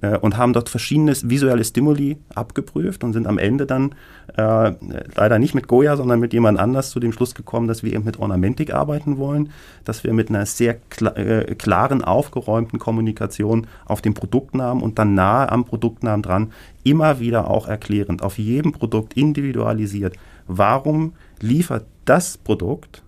[0.00, 3.94] Äh, und haben dort verschiedene visuelle Stimuli abgeprüft und sind am Ende dann
[4.36, 4.72] äh,
[5.14, 8.04] leider nicht mit Goya, sondern mit jemand anders zu dem Schluss gekommen, dass wir eben
[8.04, 9.50] mit Ornamentik arbeiten wollen,
[9.84, 15.14] dass wir mit einer sehr kla äh, klaren, aufgeräumten Kommunikation auf dem Produktnamen und dann
[15.14, 16.52] nahe am Produktnamen dran
[16.84, 23.02] immer wieder auch erklärend, auf jedem Produkt individualisiert, warum liefert das Produkt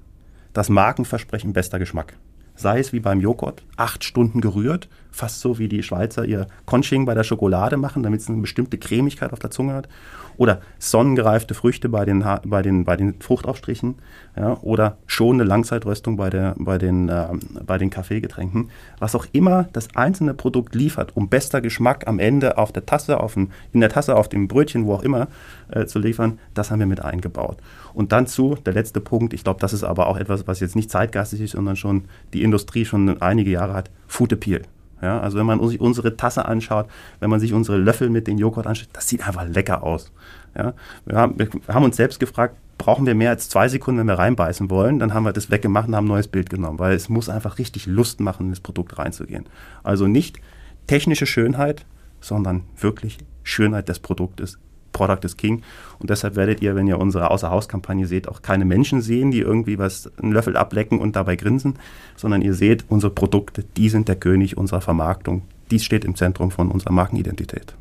[0.52, 2.14] das Markenversprechen bester Geschmack
[2.58, 7.06] sei es wie beim Joghurt, acht Stunden gerührt, fast so wie die Schweizer ihr Conching
[7.06, 9.88] bei der Schokolade machen, damit es eine bestimmte Cremigkeit auf der Zunge hat.
[10.36, 13.96] Oder sonnengereifte Früchte bei den, bei den, bei den Fruchtaufstrichen.
[14.36, 17.26] Ja, oder schonende Langzeitröstung bei, der, bei, den, äh,
[17.66, 18.70] bei den Kaffeegetränken.
[19.00, 23.18] Was auch immer das einzelne Produkt liefert, um bester Geschmack am Ende auf der Tasse,
[23.18, 25.26] auf dem, in der Tasse, auf dem Brötchen, wo auch immer,
[25.70, 27.58] äh, zu liefern, das haben wir mit eingebaut.
[27.92, 30.76] Und dann zu, der letzte Punkt, ich glaube, das ist aber auch etwas, was jetzt
[30.76, 34.62] nicht zeitgeistig ist, sondern schon die Industrie schon einige Jahre hat, Food Appeal.
[35.00, 36.88] Ja, also wenn man sich unsere Tasse anschaut,
[37.20, 40.10] wenn man sich unsere Löffel mit den Joghurt anschaut, das sieht einfach lecker aus.
[40.56, 40.74] Ja,
[41.06, 44.18] wir, haben, wir haben uns selbst gefragt, brauchen wir mehr als zwei Sekunden, wenn wir
[44.18, 44.98] reinbeißen wollen?
[44.98, 47.58] Dann haben wir das weggemacht und haben ein neues Bild genommen, weil es muss einfach
[47.58, 49.46] richtig Lust machen, in das Produkt reinzugehen.
[49.84, 50.40] Also nicht
[50.88, 51.84] technische Schönheit,
[52.20, 54.58] sondern wirklich Schönheit des Produktes
[54.98, 55.62] Product is King.
[56.00, 59.78] Und deshalb werdet ihr, wenn ihr unsere Außerhauskampagne seht, auch keine Menschen sehen, die irgendwie
[59.78, 61.78] was einen Löffel ablecken und dabei grinsen,
[62.16, 65.42] sondern ihr seht unsere Produkte, die sind der König unserer Vermarktung.
[65.70, 67.74] Dies steht im Zentrum von unserer Markenidentität.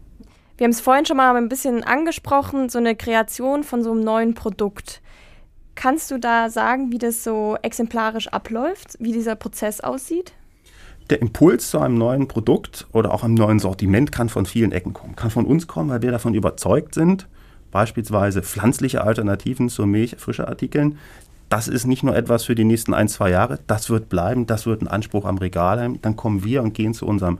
[0.58, 4.04] Wir haben es vorhin schon mal ein bisschen angesprochen, so eine Kreation von so einem
[4.04, 5.02] neuen Produkt.
[5.76, 10.34] Kannst du da sagen, wie das so exemplarisch abläuft, wie dieser Prozess aussieht?
[11.10, 14.94] Der Impuls zu einem neuen Produkt oder auch einem neuen Sortiment kann von vielen Ecken
[14.94, 15.16] kommen.
[15.16, 17.28] Kann von uns kommen, weil wir davon überzeugt sind,
[17.72, 20.98] beispielsweise pflanzliche Alternativen zu Milch, frische Artikeln.
[21.50, 24.66] Das ist nicht nur etwas für die nächsten ein, zwei Jahre, das wird bleiben, das
[24.66, 26.02] wird ein Anspruch am Regal haben.
[26.02, 27.40] Dann kommen wir und gehen zu unserem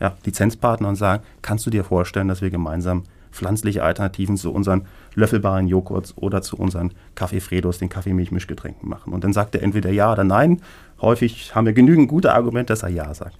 [0.00, 3.02] ja, Lizenzpartner und sagen, kannst du dir vorstellen, dass wir gemeinsam
[3.38, 9.12] pflanzliche Alternativen zu unseren löffelbaren Joghurts oder zu unseren Kaffee Fredos, den Kaffeemilchmischgetränken machen.
[9.12, 10.60] Und dann sagt er entweder ja oder nein.
[11.00, 13.38] Häufig haben wir genügend gute Argumente, dass er ja sagt.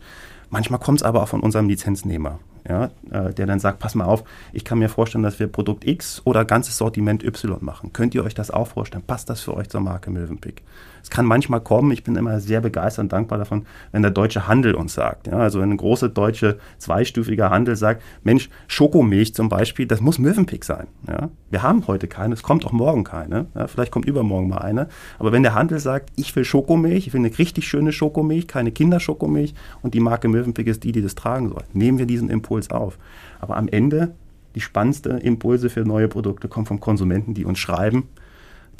[0.50, 4.04] Manchmal kommt es aber auch von unserem Lizenznehmer, ja, äh, der dann sagt, pass mal
[4.04, 7.92] auf, ich kann mir vorstellen, dass wir Produkt X oder ganzes Sortiment Y machen.
[7.92, 9.04] Könnt ihr euch das auch vorstellen?
[9.06, 10.62] Passt das für euch zur Marke Mövenpick?
[11.02, 14.46] Es kann manchmal kommen, ich bin immer sehr begeistert und dankbar davon, wenn der deutsche
[14.46, 15.26] Handel uns sagt.
[15.26, 20.18] Ja, also wenn ein großer deutsche zweistufiger Handel sagt, Mensch, Schokomilch zum Beispiel, das muss
[20.18, 20.86] Mövenpick sein.
[21.06, 23.46] Ja, wir haben heute keine, es kommt auch morgen keine.
[23.54, 24.88] Ja, vielleicht kommt übermorgen mal eine.
[25.18, 28.72] Aber wenn der Handel sagt, ich will Schokomilch, ich will eine richtig schöne Schokomilch, keine
[28.72, 32.57] Kinderschokomilch und die Marke Mövenpick ist die, die das tragen soll, nehmen wir diesen Impuls
[32.70, 32.98] auf.
[33.40, 34.12] Aber am Ende
[34.54, 38.08] die spannendsten Impulse für neue Produkte kommen vom Konsumenten, die uns schreiben,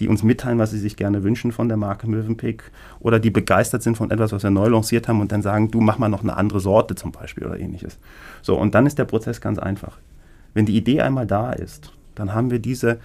[0.00, 3.82] die uns mitteilen, was sie sich gerne wünschen von der Marke Mövenpick oder die begeistert
[3.82, 6.22] sind von etwas, was wir neu lanciert haben und dann sagen, du mach mal noch
[6.22, 7.98] eine andere Sorte zum Beispiel oder ähnliches.
[8.42, 9.98] So, und dann ist der Prozess ganz einfach.
[10.54, 12.98] Wenn die Idee einmal da ist, dann haben wir diese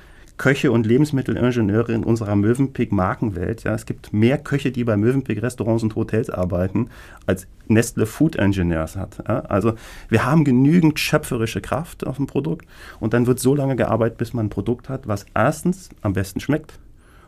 [0.44, 3.64] Köche und Lebensmittelingenieure in unserer Mövenpick-Markenwelt.
[3.64, 6.90] Ja, es gibt mehr Köche, die bei Mövenpick-Restaurants und Hotels arbeiten,
[7.26, 9.24] als Nestle Food Engineers hat.
[9.26, 9.76] Ja, also
[10.10, 12.68] wir haben genügend schöpferische Kraft auf dem Produkt
[13.00, 16.42] und dann wird so lange gearbeitet, bis man ein Produkt hat, was erstens am besten
[16.42, 16.74] schmeckt,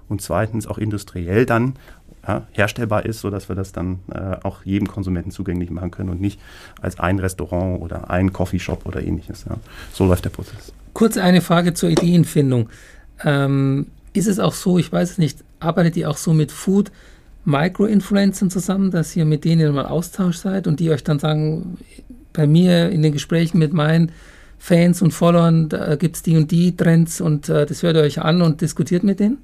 [0.10, 1.76] und zweitens auch industriell dann
[2.28, 6.20] ja, herstellbar ist, sodass wir das dann äh, auch jedem Konsumenten zugänglich machen können und
[6.20, 6.38] nicht
[6.82, 9.46] als ein Restaurant oder ein Coffeeshop oder ähnliches.
[9.50, 9.56] Ja.
[9.94, 10.74] So läuft der Prozess.
[10.92, 12.70] Kurz eine Frage zur Ideenfindung.
[13.24, 16.92] Ähm, ist es auch so, ich weiß es nicht, arbeitet ihr auch so mit Food
[17.46, 21.78] Micro-Influencern zusammen, dass ihr mit denen mal Austausch seid und die euch dann sagen,
[22.34, 24.12] bei mir in den Gesprächen mit meinen
[24.58, 28.22] Fans und Followern, gibt es die und die Trends und äh, das hört ihr euch
[28.22, 29.38] an und diskutiert mit denen?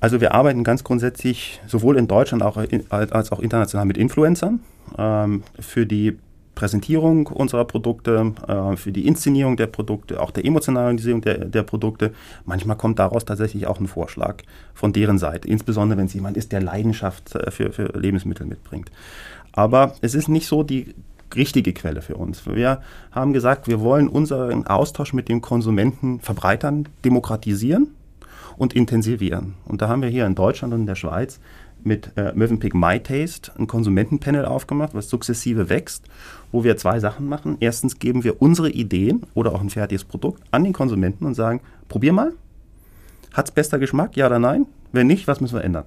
[0.00, 4.60] Also wir arbeiten ganz grundsätzlich sowohl in Deutschland auch in, als auch international mit Influencern
[4.98, 6.18] ähm, für die
[6.62, 12.12] Präsentierung unserer Produkte, äh, für die Inszenierung der Produkte, auch der Emotionalisierung der, der Produkte.
[12.44, 14.36] Manchmal kommt daraus tatsächlich auch ein Vorschlag
[14.72, 18.92] von deren Seite, insbesondere wenn es jemand ist, der Leidenschaft äh, für, für Lebensmittel mitbringt.
[19.50, 20.94] Aber es ist nicht so die
[21.34, 22.46] richtige Quelle für uns.
[22.46, 27.88] Wir haben gesagt, wir wollen unseren Austausch mit dem Konsumenten verbreitern, demokratisieren
[28.56, 29.54] und intensivieren.
[29.64, 31.40] Und da haben wir hier in Deutschland und in der Schweiz
[31.84, 36.04] mit äh, Mövenpick My Taste ein Konsumentenpanel aufgemacht, was sukzessive wächst,
[36.50, 37.56] wo wir zwei Sachen machen.
[37.60, 41.60] Erstens geben wir unsere Ideen oder auch ein fertiges Produkt an den Konsumenten und sagen,
[41.88, 42.32] probier mal.
[43.32, 44.66] Hat es bester Geschmack, ja oder nein?
[44.92, 45.84] Wenn nicht, was müssen wir ändern?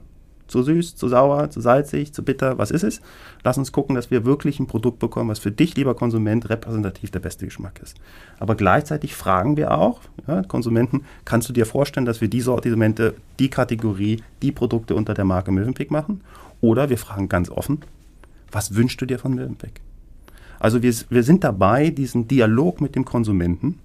[0.48, 3.02] Zu süß, zu sauer, zu salzig, zu bitter, was ist es?
[3.44, 7.12] Lass uns gucken, dass wir wirklich ein Produkt bekommen, was für dich, lieber Konsument, repräsentativ
[7.12, 7.98] der beste Geschmack ist.
[8.40, 13.16] Aber gleichzeitig fragen wir auch ja, Konsumenten, kannst du dir vorstellen, dass wir die Sortimente,
[13.40, 16.22] die Kategorie, die Produkte unter der Marke Mövenpick machen?
[16.62, 17.82] Oder wir fragen ganz offen,
[18.52, 19.82] was wünschst du dir von Mövenpick?
[20.60, 23.80] Also wir, wir sind dabei, diesen Dialog mit dem Konsumenten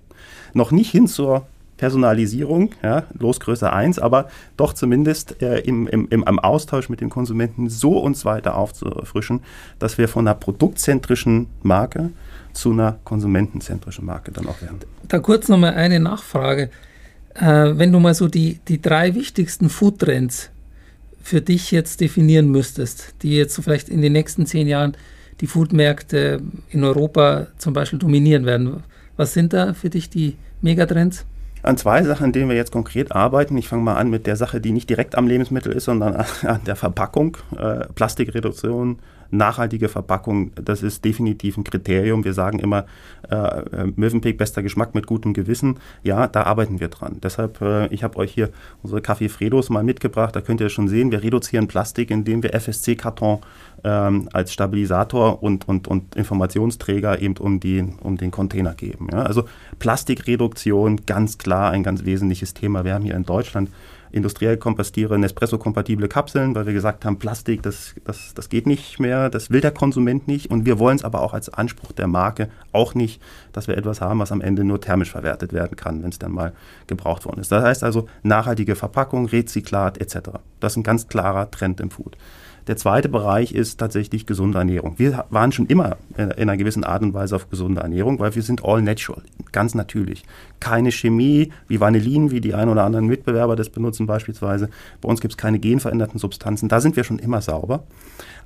[0.55, 1.47] noch nicht hin zur
[1.81, 7.71] Personalisierung, ja, Losgröße 1, aber doch zumindest äh, im, im, im, Austausch mit dem Konsumenten
[7.71, 9.41] so uns weiter aufzufrischen,
[9.79, 12.11] dass wir von einer produktzentrischen Marke
[12.53, 14.81] zu einer konsumentenzentrischen Marke dann auch werden.
[15.09, 16.69] Da kurz nochmal eine Nachfrage.
[17.35, 20.51] Äh, wenn du mal so die, die drei wichtigsten Foodtrends
[21.23, 24.99] für dich jetzt definieren müsstest, die jetzt so vielleicht in den nächsten zehn Jahren
[25.41, 28.83] die Foodmärkte in Europa zum Beispiel dominieren werden,
[29.17, 31.25] was sind da für dich die Megatrends?
[31.63, 33.57] An zwei Sachen, an denen wir jetzt konkret arbeiten.
[33.59, 36.65] Ich fange mal an mit der Sache, die nicht direkt am Lebensmittel ist, sondern an
[36.67, 37.37] der Verpackung.
[37.57, 38.99] Äh, Plastikreduktion,
[39.31, 42.25] nachhaltige Verpackung, das ist definitiv ein Kriterium.
[42.25, 42.87] Wir sagen immer,
[43.31, 45.79] äh, äh, Mövenpick, bester Geschmack mit gutem Gewissen.
[46.03, 47.19] Ja, da arbeiten wir dran.
[47.23, 48.51] Deshalb, äh, ich habe euch hier
[48.83, 50.35] unsere Kaffee Fredos mal mitgebracht.
[50.35, 53.41] Da könnt ihr schon sehen, wir reduzieren Plastik, indem wir FSC-Karton
[53.85, 59.09] ähm, als Stabilisator und, und, und Informationsträger eben um, die, um den Container geben.
[59.13, 59.23] Ja?
[59.23, 59.45] Also
[59.79, 62.85] Plastikreduktion, ganz klar ein ganz wesentliches Thema.
[62.85, 63.71] Wir haben hier in Deutschland
[64.13, 69.31] industriell kompostiere Nespresso-kompatible Kapseln, weil wir gesagt haben, Plastik, das, das, das geht nicht mehr,
[69.31, 72.49] das will der Konsument nicht und wir wollen es aber auch als Anspruch der Marke
[72.73, 73.21] auch nicht,
[73.53, 76.33] dass wir etwas haben, was am Ende nur thermisch verwertet werden kann, wenn es dann
[76.33, 76.53] mal
[76.87, 77.53] gebraucht worden ist.
[77.53, 80.31] Das heißt also nachhaltige Verpackung, Rezyklat etc.
[80.61, 82.17] Das ist ein ganz klarer Trend im Food.
[82.67, 84.95] Der zweite Bereich ist tatsächlich gesunde Ernährung.
[84.99, 88.43] Wir waren schon immer in einer gewissen Art und Weise auf gesunde Ernährung, weil wir
[88.43, 90.25] sind all natural, ganz natürlich.
[90.61, 94.69] Keine Chemie wie Vanillin, wie die ein oder anderen Mitbewerber das benutzen beispielsweise.
[95.01, 96.69] Bei uns gibt es keine genveränderten Substanzen.
[96.69, 97.85] Da sind wir schon immer sauber.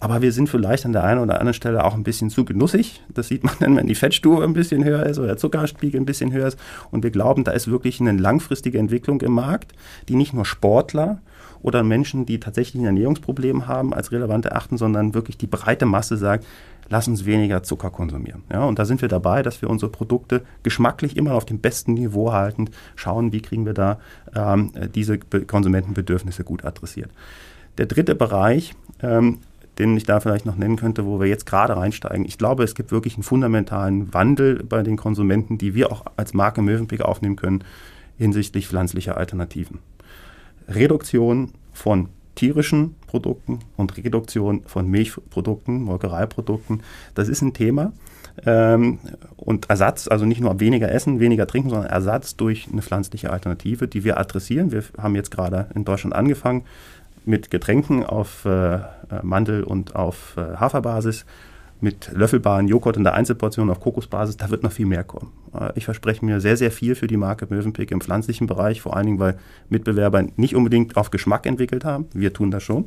[0.01, 3.03] Aber wir sind vielleicht an der einen oder anderen Stelle auch ein bisschen zu genussig.
[3.13, 6.07] Das sieht man dann, wenn die Fettstufe ein bisschen höher ist oder der Zuckerspiegel ein
[6.07, 6.59] bisschen höher ist.
[6.91, 9.73] Und wir glauben, da ist wirklich eine langfristige Entwicklung im Markt,
[10.09, 11.21] die nicht nur Sportler,
[11.65, 16.19] oder Menschen, die tatsächlich ein Ernährungsproblem haben, als relevant erachten, sondern wirklich die breite Masse
[16.19, 16.45] sagt,
[16.91, 18.43] lass uns weniger Zucker konsumieren.
[18.53, 21.95] Ja, und da sind wir dabei, dass wir unsere Produkte geschmacklich immer auf dem besten
[21.95, 23.99] Niveau halten, schauen, wie kriegen wir da
[24.35, 27.11] ähm, diese Konsumentenbedürfnisse gut adressiert.
[27.79, 29.39] Der dritte Bereich, ähm,
[29.79, 32.27] den ich da vielleicht noch nennen könnte, wo wir jetzt gerade reinsteigen.
[32.27, 36.35] Ich glaube, es gibt wirklich einen fundamentalen Wandel bei den Konsumenten, die wir auch als
[36.35, 37.65] Marke Mövenpick aufnehmen können
[38.19, 39.79] hinsichtlich pflanzlicher Alternativen.
[40.69, 46.83] Reduktion von tierischen Produkten und Reduktion von Milchprodukten, Molkereiprodukten,
[47.15, 47.93] das ist ein Thema.
[48.45, 48.99] Ähm,
[49.37, 53.87] und Ersatz, also nicht nur weniger essen, weniger trinken, sondern Ersatz durch eine pflanzliche Alternative,
[53.87, 54.73] die wir adressieren.
[54.73, 56.65] Wir haben jetzt gerade in Deutschland angefangen
[57.25, 58.81] mit Getränken auf äh,
[59.23, 61.25] Mandel- und auf äh, Haferbasis
[61.81, 65.33] mit löffelbaren Joghurt in der Einzelportion auf Kokosbasis, da wird noch viel mehr kommen.
[65.55, 68.97] Äh, ich verspreche mir sehr, sehr viel für die Marke Mövenpick im pflanzlichen Bereich, vor
[68.97, 69.37] allen Dingen, weil
[69.69, 72.07] Mitbewerber nicht unbedingt auf Geschmack entwickelt haben.
[72.15, 72.87] Wir tun das schon.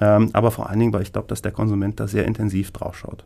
[0.00, 2.96] Ähm, aber vor allen Dingen, weil ich glaube, dass der Konsument da sehr intensiv drauf
[2.96, 3.24] schaut.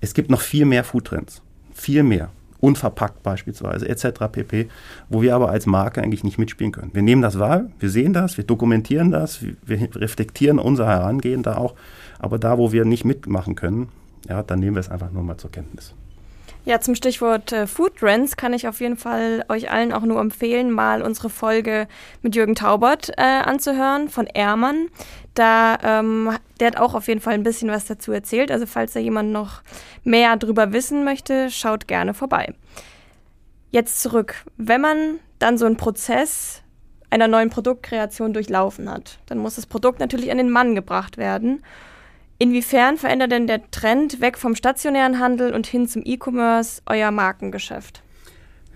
[0.00, 1.42] Es gibt noch viel mehr Foodtrends.
[1.74, 2.30] Viel mehr.
[2.60, 4.26] Unverpackt beispielsweise, etc.
[4.32, 4.68] pp.
[5.08, 6.90] Wo wir aber als Marke eigentlich nicht mitspielen können.
[6.92, 11.56] Wir nehmen das wahr, wir sehen das, wir dokumentieren das, wir reflektieren unser Herangehen da
[11.56, 11.74] auch.
[12.18, 13.88] Aber da, wo wir nicht mitmachen können,
[14.28, 15.94] ja, dann nehmen wir es einfach nur mal zur Kenntnis.
[16.64, 20.20] Ja, zum Stichwort äh, Food Trends kann ich auf jeden Fall euch allen auch nur
[20.20, 21.88] empfehlen, mal unsere Folge
[22.20, 24.88] mit Jürgen Taubert äh, anzuhören von Ermann.
[25.32, 28.50] Da, ähm, der hat auch auf jeden Fall ein bisschen was dazu erzählt.
[28.50, 29.62] Also falls da jemand noch
[30.04, 32.52] mehr drüber wissen möchte, schaut gerne vorbei.
[33.70, 34.34] Jetzt zurück.
[34.58, 36.62] Wenn man dann so einen Prozess
[37.08, 41.62] einer neuen Produktkreation durchlaufen hat, dann muss das Produkt natürlich an den Mann gebracht werden.
[42.40, 48.02] Inwiefern verändert denn der Trend weg vom stationären Handel und hin zum E-Commerce euer Markengeschäft?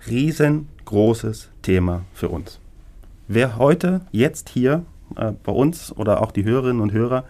[0.05, 2.59] Riesengroßes Thema für uns.
[3.29, 4.83] Wer heute, jetzt hier
[5.15, 7.23] äh, bei uns oder auch die Hörerinnen und Hörer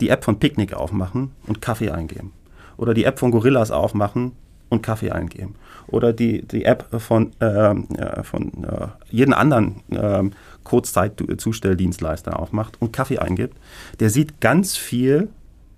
[0.00, 2.32] die App von Picknick aufmachen und Kaffee eingeben
[2.78, 4.32] oder die App von Gorillas aufmachen
[4.70, 5.56] und Kaffee eingeben
[5.88, 7.74] oder die, die App von, äh,
[8.22, 10.22] von äh, jedem anderen äh,
[10.68, 13.56] Kurzzeitzustelldienstleister aufmacht und Kaffee eingibt,
[14.00, 15.28] der sieht ganz viel,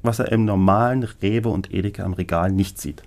[0.02, 3.02] was er im normalen Rewe und Edeka am Regal nicht sieht.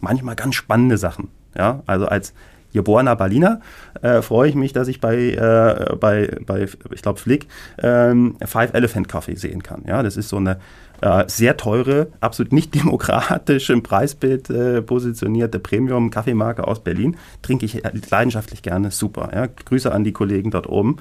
[0.00, 1.28] Manchmal ganz spannende Sachen.
[1.56, 2.34] Ja, also als
[2.72, 3.60] geborener Berliner
[4.00, 7.46] äh, freue ich mich, dass ich bei, äh, bei, bei ich glaube, Flick
[7.82, 9.82] ähm, Five Elephant Coffee sehen kann.
[9.86, 10.58] Ja, das ist so eine
[11.02, 17.16] äh, sehr teure, absolut nicht demokratisch im Preisbild äh, positionierte Premium-Kaffeemarke aus Berlin.
[17.42, 19.30] Trinke ich leidenschaftlich gerne, super.
[19.34, 19.46] Ja.
[19.46, 20.96] Grüße an die Kollegen dort oben.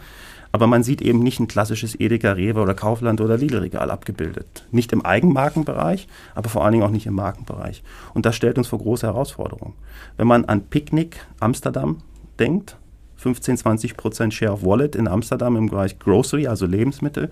[0.52, 4.68] Aber man sieht eben nicht ein klassisches Edeka, Rewe oder Kaufland oder Lidl-Regal abgebildet.
[4.72, 7.84] Nicht im Eigenmarkenbereich, aber vor allen Dingen auch nicht im Markenbereich.
[8.14, 9.76] Und das stellt uns vor große Herausforderungen.
[10.18, 12.00] Wenn man an Picknick Amsterdam
[12.40, 12.78] denkt,
[13.16, 17.30] 15, 20 Prozent Share of Wallet in Amsterdam im Bereich Grocery, also Lebensmittel,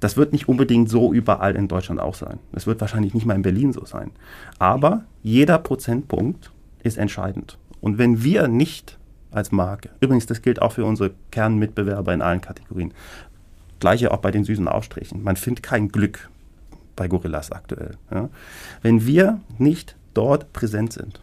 [0.00, 2.38] das wird nicht unbedingt so überall in Deutschland auch sein.
[2.52, 4.10] Das wird wahrscheinlich nicht mal in Berlin so sein.
[4.58, 6.52] Aber jeder Prozentpunkt
[6.82, 7.58] ist entscheidend.
[7.80, 8.97] Und wenn wir nicht
[9.30, 12.92] als Marke, übrigens, das gilt auch für unsere Kernmitbewerber in allen Kategorien,
[13.80, 16.28] gleiche auch bei den süßen Aufstrichen, man findet kein Glück
[16.96, 17.96] bei Gorillas aktuell.
[18.10, 18.28] Ja.
[18.82, 21.20] Wenn wir nicht dort präsent sind,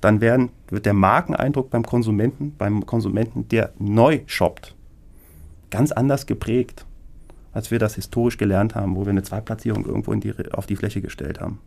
[0.00, 4.74] dann werden, wird der Markeneindruck beim Konsumenten, beim Konsumenten, der neu shoppt,
[5.70, 6.86] ganz anders geprägt
[7.56, 11.00] als wir das historisch gelernt haben, wo wir eine Zweitplatzierung irgendwo die, auf die Fläche
[11.00, 11.58] gestellt haben.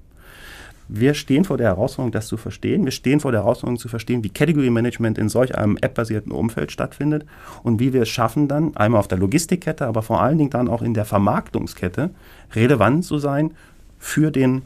[0.92, 2.84] Wir stehen vor der Herausforderung, das zu verstehen.
[2.84, 6.72] Wir stehen vor der Herausforderung zu verstehen, wie Category Management in solch einem app-basierten Umfeld
[6.72, 7.28] stattfindet
[7.62, 10.68] und wie wir es schaffen, dann einmal auf der Logistikkette, aber vor allen Dingen dann
[10.68, 12.10] auch in der Vermarktungskette
[12.56, 13.52] relevant zu sein
[14.00, 14.64] für den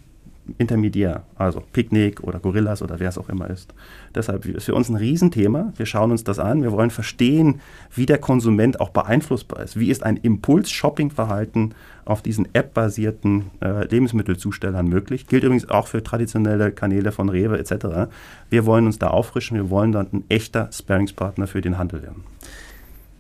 [0.58, 3.74] Intermediär, also Picknick oder Gorillas oder wer es auch immer ist.
[4.14, 5.72] Deshalb ist für uns ein Riesenthema.
[5.78, 6.64] Wir schauen uns das an.
[6.64, 7.62] Wir wollen verstehen,
[7.96, 9.80] wie der Konsument auch beeinflussbar ist.
[9.80, 11.74] Wie ist ein Impuls-Shopping-Verhalten
[12.04, 15.28] auf diesen App-basierten äh, Lebensmittelzustellern möglich?
[15.28, 18.12] Gilt übrigens auch für traditionelle Kanäle von Rewe etc.
[18.50, 19.56] Wir wollen uns da auffrischen.
[19.56, 22.24] Wir wollen dann ein echter Sparringspartner für den Handel werden.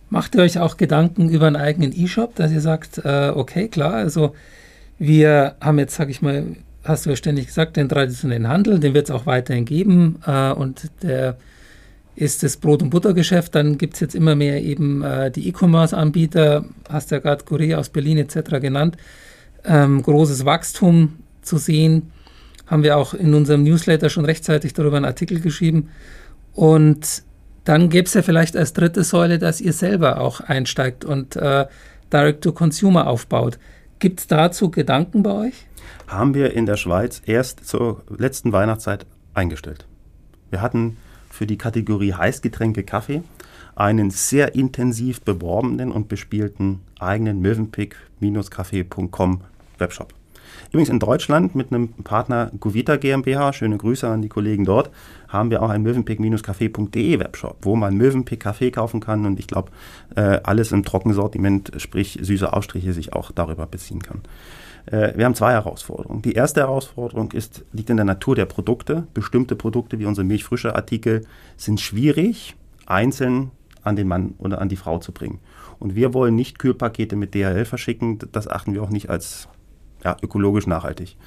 [0.10, 3.94] Macht ihr euch auch Gedanken über einen eigenen E-Shop, dass ihr sagt, äh, okay, klar,
[3.94, 4.36] also
[5.00, 8.94] wir haben jetzt, sage ich mal, hast du ja ständig gesagt, den traditionellen Handel, den
[8.94, 11.38] wird es auch weiterhin geben äh, und der
[12.16, 13.56] ist das Brot- und Buttergeschäft.
[13.56, 17.90] Dann gibt es jetzt immer mehr eben äh, die E-Commerce-Anbieter, hast ja gerade Korea aus
[17.90, 18.62] Berlin etc.
[18.62, 18.98] genannt.
[19.66, 22.12] Ähm, großes Wachstum zu sehen,
[22.68, 25.90] haben wir auch in unserem Newsletter schon rechtzeitig darüber einen Artikel geschrieben.
[26.54, 27.24] Und
[27.64, 31.66] dann gäbe es ja vielleicht als dritte Säule, dass ihr selber auch einsteigt und äh,
[32.12, 33.58] Direct-to-Consumer aufbaut.
[34.00, 35.66] Gibt es dazu Gedanken bei euch?
[36.08, 39.86] Haben wir in der Schweiz erst zur letzten Weihnachtszeit eingestellt.
[40.50, 40.98] Wir hatten
[41.30, 43.24] für die Kategorie Heißgetränke Kaffee
[43.76, 49.42] einen sehr intensiv beworbenen und bespielten eigenen mövenpick-kaffee.com
[49.80, 50.14] Webshop.
[50.70, 54.92] Übrigens in Deutschland mit einem Partner Govita GmbH, schöne Grüße an die Kollegen dort,
[55.28, 59.72] haben wir auch einen mövenpick-kaffee.de Webshop, wo man Mövenpick Kaffee kaufen kann und ich glaube,
[60.16, 64.22] äh, alles im Trockensortiment, sprich süße Ausstriche, sich auch darüber beziehen kann.
[64.86, 66.22] Äh, wir haben zwei Herausforderungen.
[66.22, 69.08] Die erste Herausforderung ist, liegt in der Natur der Produkte.
[69.14, 71.26] Bestimmte Produkte wie unsere milchfrische Artikel
[71.58, 72.56] sind schwierig,
[72.86, 73.52] einzeln
[73.84, 75.40] an den Mann oder an die Frau zu bringen.
[75.80, 78.20] Und wir wollen nicht Kühlpakete mit DHL verschicken.
[78.32, 79.50] Das achten wir auch nicht als
[80.04, 81.18] ja, ökologisch nachhaltig.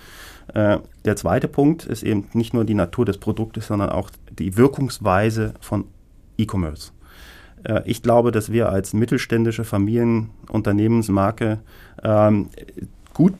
[0.54, 4.56] Äh, der zweite Punkt ist eben nicht nur die Natur des Produktes, sondern auch die
[4.56, 5.86] Wirkungsweise von
[6.38, 6.92] E-Commerce.
[7.64, 11.58] Äh, ich glaube, dass wir als mittelständische Familienunternehmensmarke
[12.02, 12.48] ähm,
[13.16, 13.36] gut,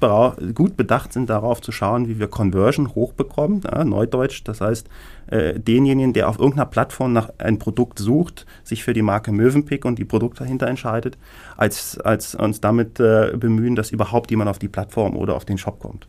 [0.55, 4.43] gut bedacht sind, darauf zu schauen, wie wir Conversion hochbekommen, ja, Neudeutsch.
[4.45, 4.89] Das heißt,
[5.29, 9.85] äh, denjenigen, der auf irgendeiner Plattform nach einem Produkt sucht, sich für die Marke Mövenpick
[9.85, 11.19] und die Produkte dahinter entscheidet,
[11.57, 15.59] als, als uns damit äh, bemühen, dass überhaupt jemand auf die Plattform oder auf den
[15.59, 16.07] Shop kommt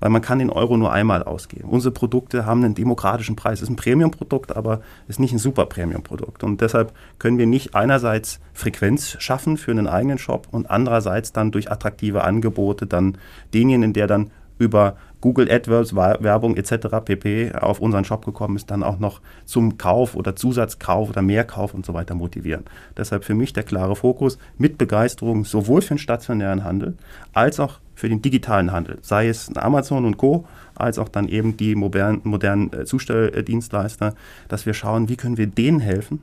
[0.00, 1.68] weil man kann den Euro nur einmal ausgeben.
[1.68, 3.58] Unsere Produkte haben einen demokratischen Preis.
[3.58, 6.44] Es ist ein Premium-Produkt, aber ist nicht ein super Premium-Produkt.
[6.44, 11.50] Und deshalb können wir nicht einerseits Frequenz schaffen für einen eigenen Shop und andererseits dann
[11.50, 13.18] durch attraktive Angebote dann
[13.52, 16.88] denjenigen, der dann über Google AdWords, Werbung etc.
[17.04, 17.52] pp.
[17.54, 21.84] auf unseren Shop gekommen ist, dann auch noch zum Kauf oder Zusatzkauf oder Mehrkauf und
[21.84, 22.64] so weiter motivieren.
[22.96, 26.96] Deshalb für mich der klare Fokus mit Begeisterung sowohl für den stationären Handel
[27.32, 30.46] als auch für den digitalen Handel, sei es Amazon und Co.,
[30.76, 34.14] als auch dann eben die modernen, modernen äh, Zustelldienstleister,
[34.46, 36.20] dass wir schauen, wie können wir denen helfen,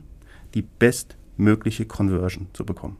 [0.54, 2.96] die bestmögliche Conversion zu bekommen.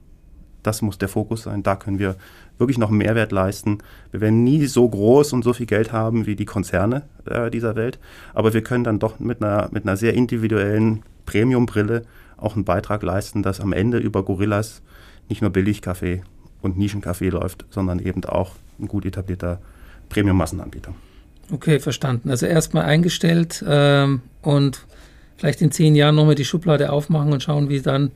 [0.67, 1.63] Das muss der Fokus sein.
[1.63, 2.17] Da können wir
[2.59, 3.79] wirklich noch Mehrwert leisten.
[4.11, 7.77] Wir werden nie so groß und so viel Geld haben wie die Konzerne äh, dieser
[7.77, 8.01] Welt,
[8.35, 12.03] aber wir können dann doch mit einer, mit einer sehr individuellen Premium-Brille
[12.37, 14.83] auch einen Beitrag leisten, dass am Ende über Gorillas
[15.29, 16.23] nicht nur Billigkaffee
[16.63, 19.61] und Nischenkaffee läuft, sondern eben auch ein gut etablierter
[20.09, 20.95] Premium-Massenanbieter.
[21.53, 22.31] Okay, verstanden.
[22.31, 24.85] Also erstmal eingestellt ähm, und
[25.37, 28.11] vielleicht in zehn Jahren nochmal die Schublade aufmachen und schauen, wie dann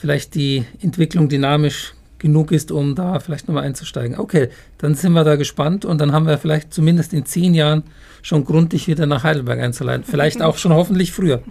[0.00, 4.18] vielleicht die Entwicklung dynamisch genug ist, um da vielleicht nochmal einzusteigen.
[4.18, 4.48] Okay,
[4.78, 7.82] dann sind wir da gespannt und dann haben wir vielleicht zumindest in zehn Jahren
[8.22, 10.04] schon Grund, dich wieder nach Heidelberg einzuleiten.
[10.04, 11.42] Vielleicht auch schon hoffentlich früher.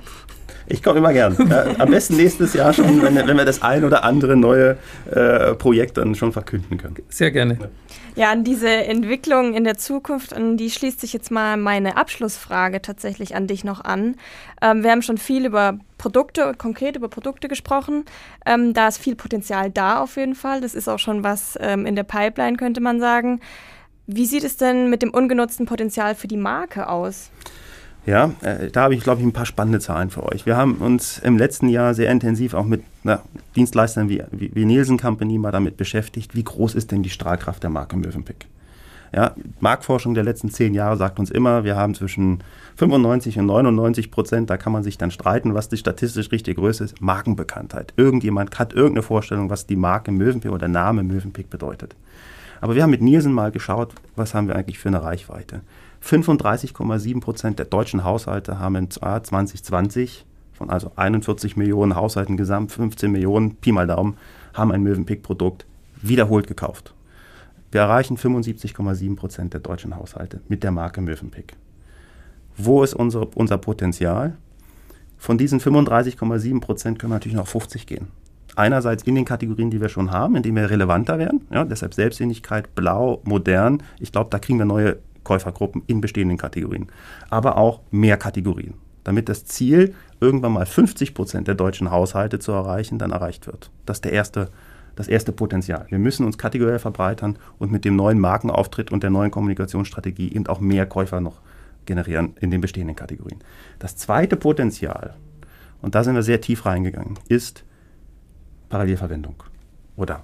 [0.69, 1.35] Ich komme immer gern.
[1.49, 4.77] Ja, am besten nächstes Jahr schon, wenn, wenn wir das ein oder andere neue
[5.11, 6.95] äh, Projekt dann schon verkünden können.
[7.09, 7.57] Sehr gerne.
[8.15, 12.81] Ja, an diese Entwicklung in der Zukunft, an die schließt sich jetzt mal meine Abschlussfrage
[12.81, 14.15] tatsächlich an dich noch an.
[14.61, 18.05] Ähm, wir haben schon viel über Produkte, konkret über Produkte gesprochen.
[18.45, 20.61] Ähm, da ist viel Potenzial da auf jeden Fall.
[20.61, 23.39] Das ist auch schon was ähm, in der Pipeline, könnte man sagen.
[24.05, 27.31] Wie sieht es denn mit dem ungenutzten Potenzial für die Marke aus?
[28.09, 30.47] Ja, äh, da habe ich, glaube ich, ein paar spannende Zahlen für euch.
[30.47, 33.21] Wir haben uns im letzten Jahr sehr intensiv auch mit na,
[33.55, 37.61] Dienstleistern wie, wie, wie, Nielsen Company mal damit beschäftigt, wie groß ist denn die Strahlkraft
[37.61, 38.47] der Marke Mövenpick?
[39.13, 42.39] Ja, Marktforschung der letzten zehn Jahre sagt uns immer, wir haben zwischen
[42.77, 46.85] 95 und 99 Prozent, da kann man sich dann streiten, was die statistisch richtige Größe
[46.85, 47.93] ist, Markenbekanntheit.
[47.95, 51.95] Irgendjemand hat irgendeine Vorstellung, was die Marke Mövenpick oder der Name Mövenpick bedeutet.
[52.59, 55.61] Aber wir haben mit Nielsen mal geschaut, was haben wir eigentlich für eine Reichweite.
[56.03, 62.71] 35,7 Prozent der deutschen Haushalte haben im Jahr 2020 von also 41 Millionen Haushalten gesamt,
[62.71, 64.17] 15 Millionen, Pi mal Daumen,
[64.53, 65.65] haben ein Mövenpick-Produkt
[66.01, 66.93] wiederholt gekauft.
[67.71, 71.55] Wir erreichen 75,7 Prozent der deutschen Haushalte mit der Marke Mövenpick.
[72.57, 74.35] Wo ist unsere, unser Potenzial?
[75.17, 78.07] Von diesen 35,7 Prozent können wir natürlich noch 50 gehen.
[78.55, 81.41] Einerseits in den Kategorien, die wir schon haben, indem wir relevanter werden.
[81.51, 83.83] Ja, deshalb Selbstständigkeit, blau, modern.
[83.99, 86.87] Ich glaube, da kriegen wir neue Käufergruppen in bestehenden Kategorien.
[87.29, 92.51] Aber auch mehr Kategorien, damit das Ziel, irgendwann mal 50 Prozent der deutschen Haushalte zu
[92.51, 93.71] erreichen, dann erreicht wird.
[93.85, 94.49] Das ist der erste,
[94.95, 95.85] das erste Potenzial.
[95.89, 100.47] Wir müssen uns kategoriell verbreitern und mit dem neuen Markenauftritt und der neuen Kommunikationsstrategie eben
[100.47, 101.41] auch mehr Käufer noch
[101.85, 103.39] generieren in den bestehenden Kategorien.
[103.79, 105.15] Das zweite Potenzial,
[105.81, 107.63] und da sind wir sehr tief reingegangen, ist
[108.69, 109.43] Parallelverwendung
[109.95, 110.23] oder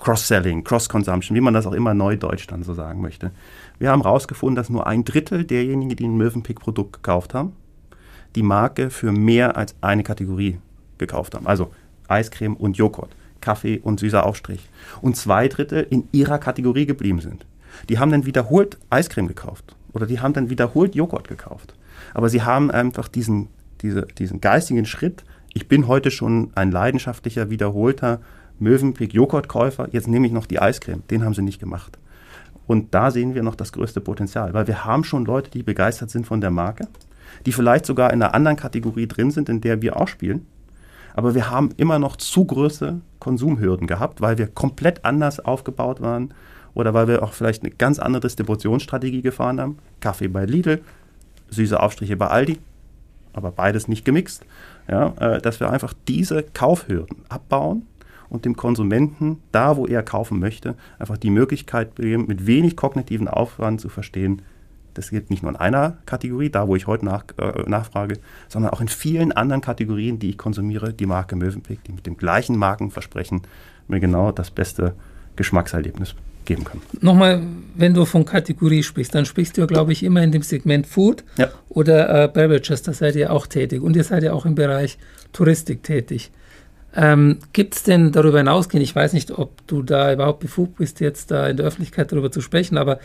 [0.00, 3.30] Cross-Selling, Cross-Consumption, wie man das auch immer neudeutsch dann so sagen möchte.
[3.78, 7.52] Wir haben herausgefunden, dass nur ein Drittel derjenigen, die ein Mövenpick-Produkt gekauft haben,
[8.34, 10.58] die Marke für mehr als eine Kategorie
[10.98, 11.46] gekauft haben.
[11.46, 11.70] Also
[12.08, 14.68] Eiscreme und Joghurt, Kaffee und süßer Aufstrich.
[15.00, 17.46] Und zwei Drittel in ihrer Kategorie geblieben sind.
[17.88, 21.74] Die haben dann wiederholt Eiscreme gekauft oder die haben dann wiederholt Joghurt gekauft.
[22.14, 23.48] Aber sie haben einfach diesen,
[23.82, 28.20] diese, diesen geistigen Schritt, ich bin heute schon ein leidenschaftlicher, wiederholter
[28.60, 31.02] Mövenpick Joghurtkäufer, jetzt nehme ich noch die Eiscreme.
[31.10, 31.98] Den haben sie nicht gemacht.
[32.66, 36.10] Und da sehen wir noch das größte Potenzial, weil wir haben schon Leute, die begeistert
[36.10, 36.86] sind von der Marke,
[37.46, 40.46] die vielleicht sogar in einer anderen Kategorie drin sind, in der wir auch spielen.
[41.14, 46.32] Aber wir haben immer noch zu große Konsumhürden gehabt, weil wir komplett anders aufgebaut waren
[46.74, 49.78] oder weil wir auch vielleicht eine ganz andere Distributionsstrategie gefahren haben.
[50.00, 50.80] Kaffee bei Lidl,
[51.48, 52.58] süße Aufstriche bei Aldi,
[53.32, 54.44] aber beides nicht gemixt.
[54.88, 57.86] Ja, äh, dass wir einfach diese Kaufhürden abbauen
[58.30, 63.28] und dem Konsumenten, da wo er kaufen möchte, einfach die Möglichkeit geben, mit wenig kognitiven
[63.28, 64.42] Aufwand zu verstehen,
[64.94, 68.18] das gilt nicht nur in einer Kategorie, da wo ich heute nach, äh, nachfrage,
[68.48, 72.16] sondern auch in vielen anderen Kategorien, die ich konsumiere, die Marke Mövenpick, die mit dem
[72.16, 73.42] gleichen Markenversprechen
[73.88, 74.94] mir genau das beste
[75.36, 76.14] Geschmackserlebnis
[76.44, 76.80] geben kann.
[77.00, 77.42] Nochmal,
[77.76, 81.24] wenn du von Kategorie sprichst, dann sprichst du, glaube ich, immer in dem Segment Food
[81.36, 81.48] ja.
[81.68, 84.98] oder äh, Beverages, da seid ihr auch tätig und ihr seid ja auch im Bereich
[85.32, 86.30] Touristik tätig.
[86.94, 91.00] Ähm, Gibt es denn darüber hinausgehend, ich weiß nicht, ob du da überhaupt befugt bist,
[91.00, 92.98] jetzt da in der Öffentlichkeit darüber zu sprechen, aber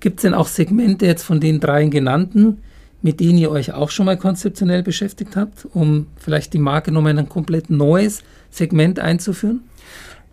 [0.00, 2.58] gibt es denn auch Segmente jetzt von den dreien genannten,
[3.02, 7.12] mit denen ihr euch auch schon mal konzeptionell beschäftigt habt, um vielleicht die Marke nochmal
[7.12, 9.62] in ein komplett neues Segment einzuführen?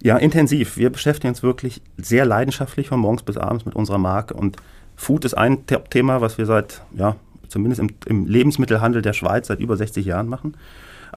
[0.03, 0.77] Ja, intensiv.
[0.77, 4.57] Wir beschäftigen uns wirklich sehr leidenschaftlich von morgens bis abends mit unserer Marke und
[4.95, 7.15] Food ist ein Thema, was wir seit, ja,
[7.47, 10.55] zumindest im, im Lebensmittelhandel der Schweiz seit über 60 Jahren machen.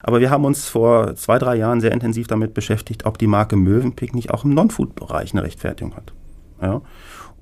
[0.02, 3.56] Aber wir haben uns vor zwei, drei Jahren sehr intensiv damit beschäftigt, ob die Marke
[3.56, 6.12] Mövenpick nicht auch im Non-Food-Bereich eine Rechtfertigung hat.
[6.60, 6.82] Ja.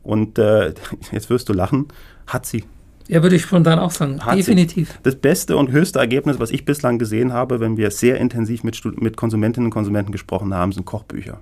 [0.03, 0.75] Und äh,
[1.13, 1.89] jetzt wirst du lachen,
[2.27, 2.65] hat sie.
[3.09, 4.25] Ja, würde ich spontan auch sagen.
[4.25, 4.91] Hat Definitiv.
[4.91, 4.99] Sie.
[5.03, 8.81] Das beste und höchste Ergebnis, was ich bislang gesehen habe, wenn wir sehr intensiv mit,
[9.01, 11.41] mit Konsumentinnen und Konsumenten gesprochen haben, sind Kochbücher.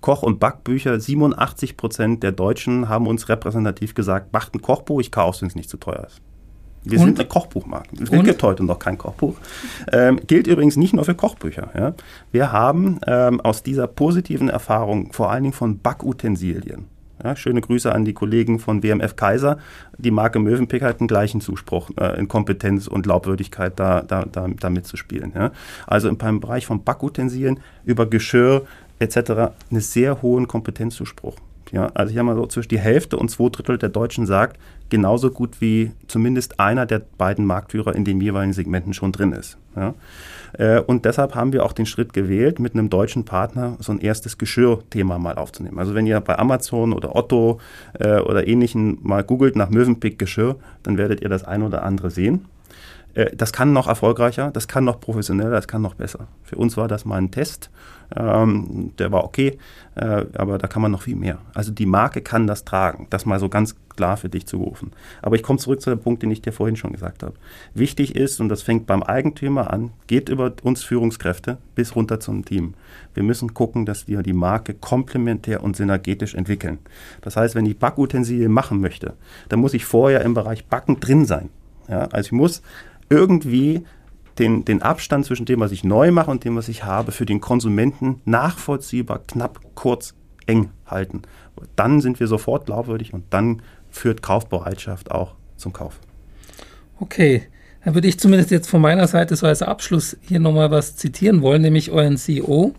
[0.00, 5.10] Koch- und Backbücher, 87 Prozent der Deutschen haben uns repräsentativ gesagt, macht ein Kochbuch, ich
[5.10, 6.20] kaufe es, wenn es nicht zu teuer ist.
[6.90, 7.06] Wir und?
[7.06, 7.88] sind eine Kochbuchmarke.
[8.02, 9.36] Es gibt heute noch kein Kochbuch.
[9.92, 11.70] Ähm, gilt übrigens nicht nur für Kochbücher.
[11.76, 11.94] Ja.
[12.32, 16.86] Wir haben ähm, aus dieser positiven Erfahrung, vor allen Dingen von Backutensilien,
[17.22, 19.58] ja, schöne Grüße an die Kollegen von WMF Kaiser.
[19.98, 24.46] Die Marke Mövenpick hat den gleichen Zuspruch äh, in Kompetenz und Glaubwürdigkeit da, da, da,
[24.48, 25.32] da mitzuspielen.
[25.34, 25.50] Ja.
[25.86, 28.62] Also im Bereich von Backutensilien über Geschirr
[29.00, 29.18] etc.
[29.70, 31.36] einen sehr hohen Kompetenzzuspruch.
[31.72, 34.58] Ja, also ich habe mal so zwischen die Hälfte und zwei Drittel der Deutschen sagt,
[34.90, 39.58] genauso gut wie zumindest einer der beiden Marktführer in den jeweiligen Segmenten schon drin ist.
[39.76, 39.94] Ja.
[40.54, 44.00] Äh, und deshalb haben wir auch den Schritt gewählt, mit einem deutschen Partner so ein
[44.00, 45.78] erstes Geschirrthema mal aufzunehmen.
[45.78, 47.60] Also wenn ihr bei Amazon oder Otto
[47.98, 52.10] äh, oder ähnlichen mal googelt nach Mövenpick Geschirr, dann werdet ihr das ein oder andere
[52.10, 52.46] sehen.
[53.18, 56.28] Äh, das kann noch erfolgreicher, das kann noch professioneller, das kann noch besser.
[56.44, 57.70] Für uns war das mal ein Test,
[58.16, 59.58] ähm, der war okay,
[59.96, 61.38] äh, aber da kann man noch viel mehr.
[61.52, 64.92] Also die Marke kann das tragen, das mal so ganz klar für dich zu rufen.
[65.20, 67.34] Aber ich komme zurück zu dem Punkt, den ich dir vorhin schon gesagt habe.
[67.74, 72.44] Wichtig ist, und das fängt beim Eigentümer an, geht über uns Führungskräfte bis runter zum
[72.44, 72.74] Team.
[73.14, 76.78] Wir müssen gucken, dass wir die Marke komplementär und synergetisch entwickeln.
[77.22, 79.14] Das heißt, wenn ich Backutensilien machen möchte,
[79.48, 81.50] dann muss ich vorher im Bereich Backen drin sein.
[81.88, 82.62] Ja, also ich muss
[83.08, 83.84] irgendwie
[84.38, 87.26] den, den Abstand zwischen dem, was ich neu mache und dem, was ich habe, für
[87.26, 90.14] den Konsumenten nachvollziehbar, knapp, kurz,
[90.46, 91.22] eng halten.
[91.76, 95.98] Dann sind wir sofort glaubwürdig und dann führt Kaufbereitschaft auch zum Kauf.
[97.00, 97.42] Okay,
[97.84, 101.42] dann würde ich zumindest jetzt von meiner Seite so als Abschluss hier nochmal was zitieren
[101.42, 102.74] wollen, nämlich euren CEO,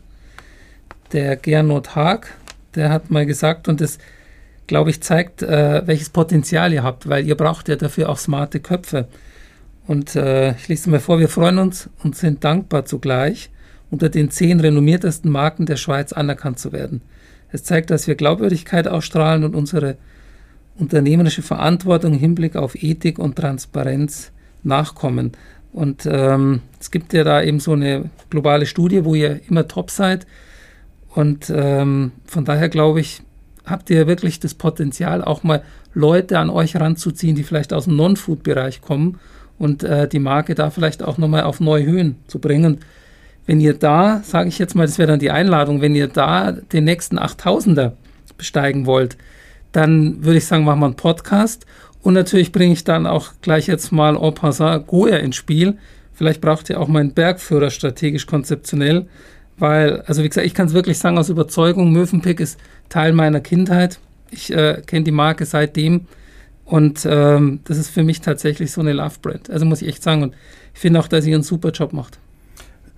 [1.12, 2.36] der Gernot Haag,
[2.76, 3.98] der hat mal gesagt, und das,
[4.68, 8.60] glaube ich, zeigt, äh, welches Potenzial ihr habt, weil ihr braucht ja dafür auch smarte
[8.60, 9.08] Köpfe.
[9.90, 13.50] Und äh, ich lese mal vor, wir freuen uns und sind dankbar zugleich,
[13.90, 17.02] unter den zehn renommiertesten Marken der Schweiz anerkannt zu werden.
[17.52, 19.98] Es zeigt, dass wir Glaubwürdigkeit ausstrahlen und unsere
[20.78, 24.32] unternehmerische Verantwortung im Hinblick auf Ethik und Transparenz
[24.62, 25.32] nachkommen.
[25.74, 29.90] Und ähm, es gibt ja da eben so eine globale Studie, wo ihr immer top
[29.90, 30.28] seid.
[31.16, 33.24] Und ähm, von daher glaube ich,
[33.66, 35.64] habt ihr wirklich das Potenzial, auch mal
[35.96, 39.18] Leute an euch ranzuziehen, die vielleicht aus dem Non-Food-Bereich kommen
[39.60, 42.80] und äh, die Marke da vielleicht auch nochmal auf neue Höhen zu bringen.
[43.46, 46.52] Wenn ihr da, sage ich jetzt mal, das wäre dann die Einladung, wenn ihr da
[46.52, 47.92] den nächsten 8000er
[48.38, 49.18] besteigen wollt,
[49.72, 51.66] dann würde ich sagen, machen wir einen Podcast.
[52.02, 55.78] Und natürlich bringe ich dann auch gleich jetzt mal en passant Goya ins Spiel.
[56.14, 59.08] Vielleicht braucht ihr auch meinen Bergführer strategisch konzeptionell,
[59.58, 63.42] weil, also wie gesagt, ich kann es wirklich sagen aus Überzeugung, Mövenpick ist Teil meiner
[63.42, 64.00] Kindheit.
[64.32, 66.08] Ich äh, kenne die Marke seitdem
[66.70, 69.50] und ähm, das ist für mich tatsächlich so eine Love-Brand.
[69.50, 70.22] Also muss ich echt sagen.
[70.22, 70.36] Und
[70.76, 72.20] ich finde auch, dass ihr einen super Job macht.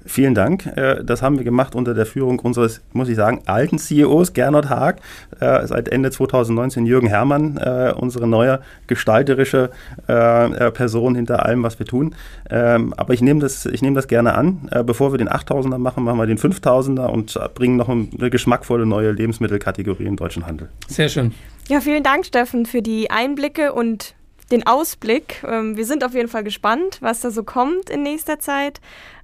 [0.06, 0.66] Vielen Dank.
[0.66, 4.70] Äh, das haben wir gemacht unter der Führung unseres, muss ich sagen, alten CEOs, Gernot
[4.70, 4.99] Haag,
[5.39, 9.70] äh, seit Ende 2019 Jürgen Herrmann, äh, unsere neue gestalterische
[10.06, 12.16] Person hinter allem, was wir tun.
[12.49, 14.70] Ähm, aber ich nehme das, ich nehme das gerne an.
[14.86, 19.12] Bevor wir den 8000er machen, machen wir den 5000er und bringen noch eine geschmackvolle neue
[19.12, 20.70] Lebensmittelkategorie im deutschen Handel.
[20.88, 21.34] Sehr schön.
[21.68, 24.16] Ja, vielen Dank, Steffen, für die Einblicke und
[24.52, 25.43] den Ausblick.
[25.47, 28.82] Ähm, wir sind auf jeden Fall gespannt, was da so kommt in nächster Zeit.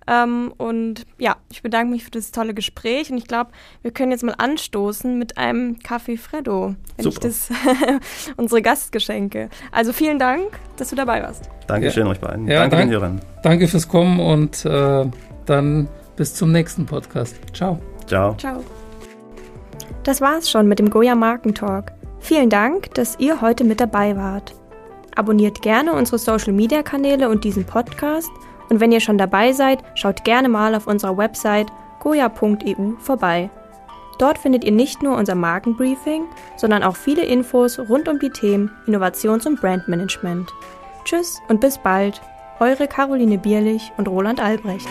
[0.07, 3.51] Ähm, und ja, ich bedanke mich für das tolle Gespräch und ich glaube,
[3.81, 7.15] wir können jetzt mal anstoßen mit einem Kaffee Freddo, wenn Super.
[7.15, 7.49] ich das
[8.37, 9.49] unsere Gastgeschenke.
[9.71, 11.49] Also vielen Dank, dass du dabei warst.
[11.67, 12.11] Dankeschön ja.
[12.11, 12.47] euch beiden.
[12.47, 15.05] Ja, danke, danke, danke fürs Kommen und äh,
[15.45, 17.35] dann bis zum nächsten Podcast.
[17.53, 17.79] Ciao.
[18.05, 18.35] Ciao.
[18.37, 18.63] Ciao.
[20.03, 21.91] Das war's schon mit dem Goya Markentalk.
[22.19, 24.55] Vielen Dank, dass ihr heute mit dabei wart.
[25.15, 28.29] Abonniert gerne unsere Social Media Kanäle und diesen Podcast
[28.69, 31.67] und wenn ihr schon dabei seid, schaut gerne mal auf unserer Website
[31.99, 33.49] goya.eu vorbei.
[34.17, 38.71] Dort findet ihr nicht nur unser Markenbriefing, sondern auch viele Infos rund um die Themen
[38.87, 40.51] Innovations- und Brandmanagement.
[41.05, 42.21] Tschüss und bis bald,
[42.59, 44.87] eure Caroline Bierlich und Roland Albrecht.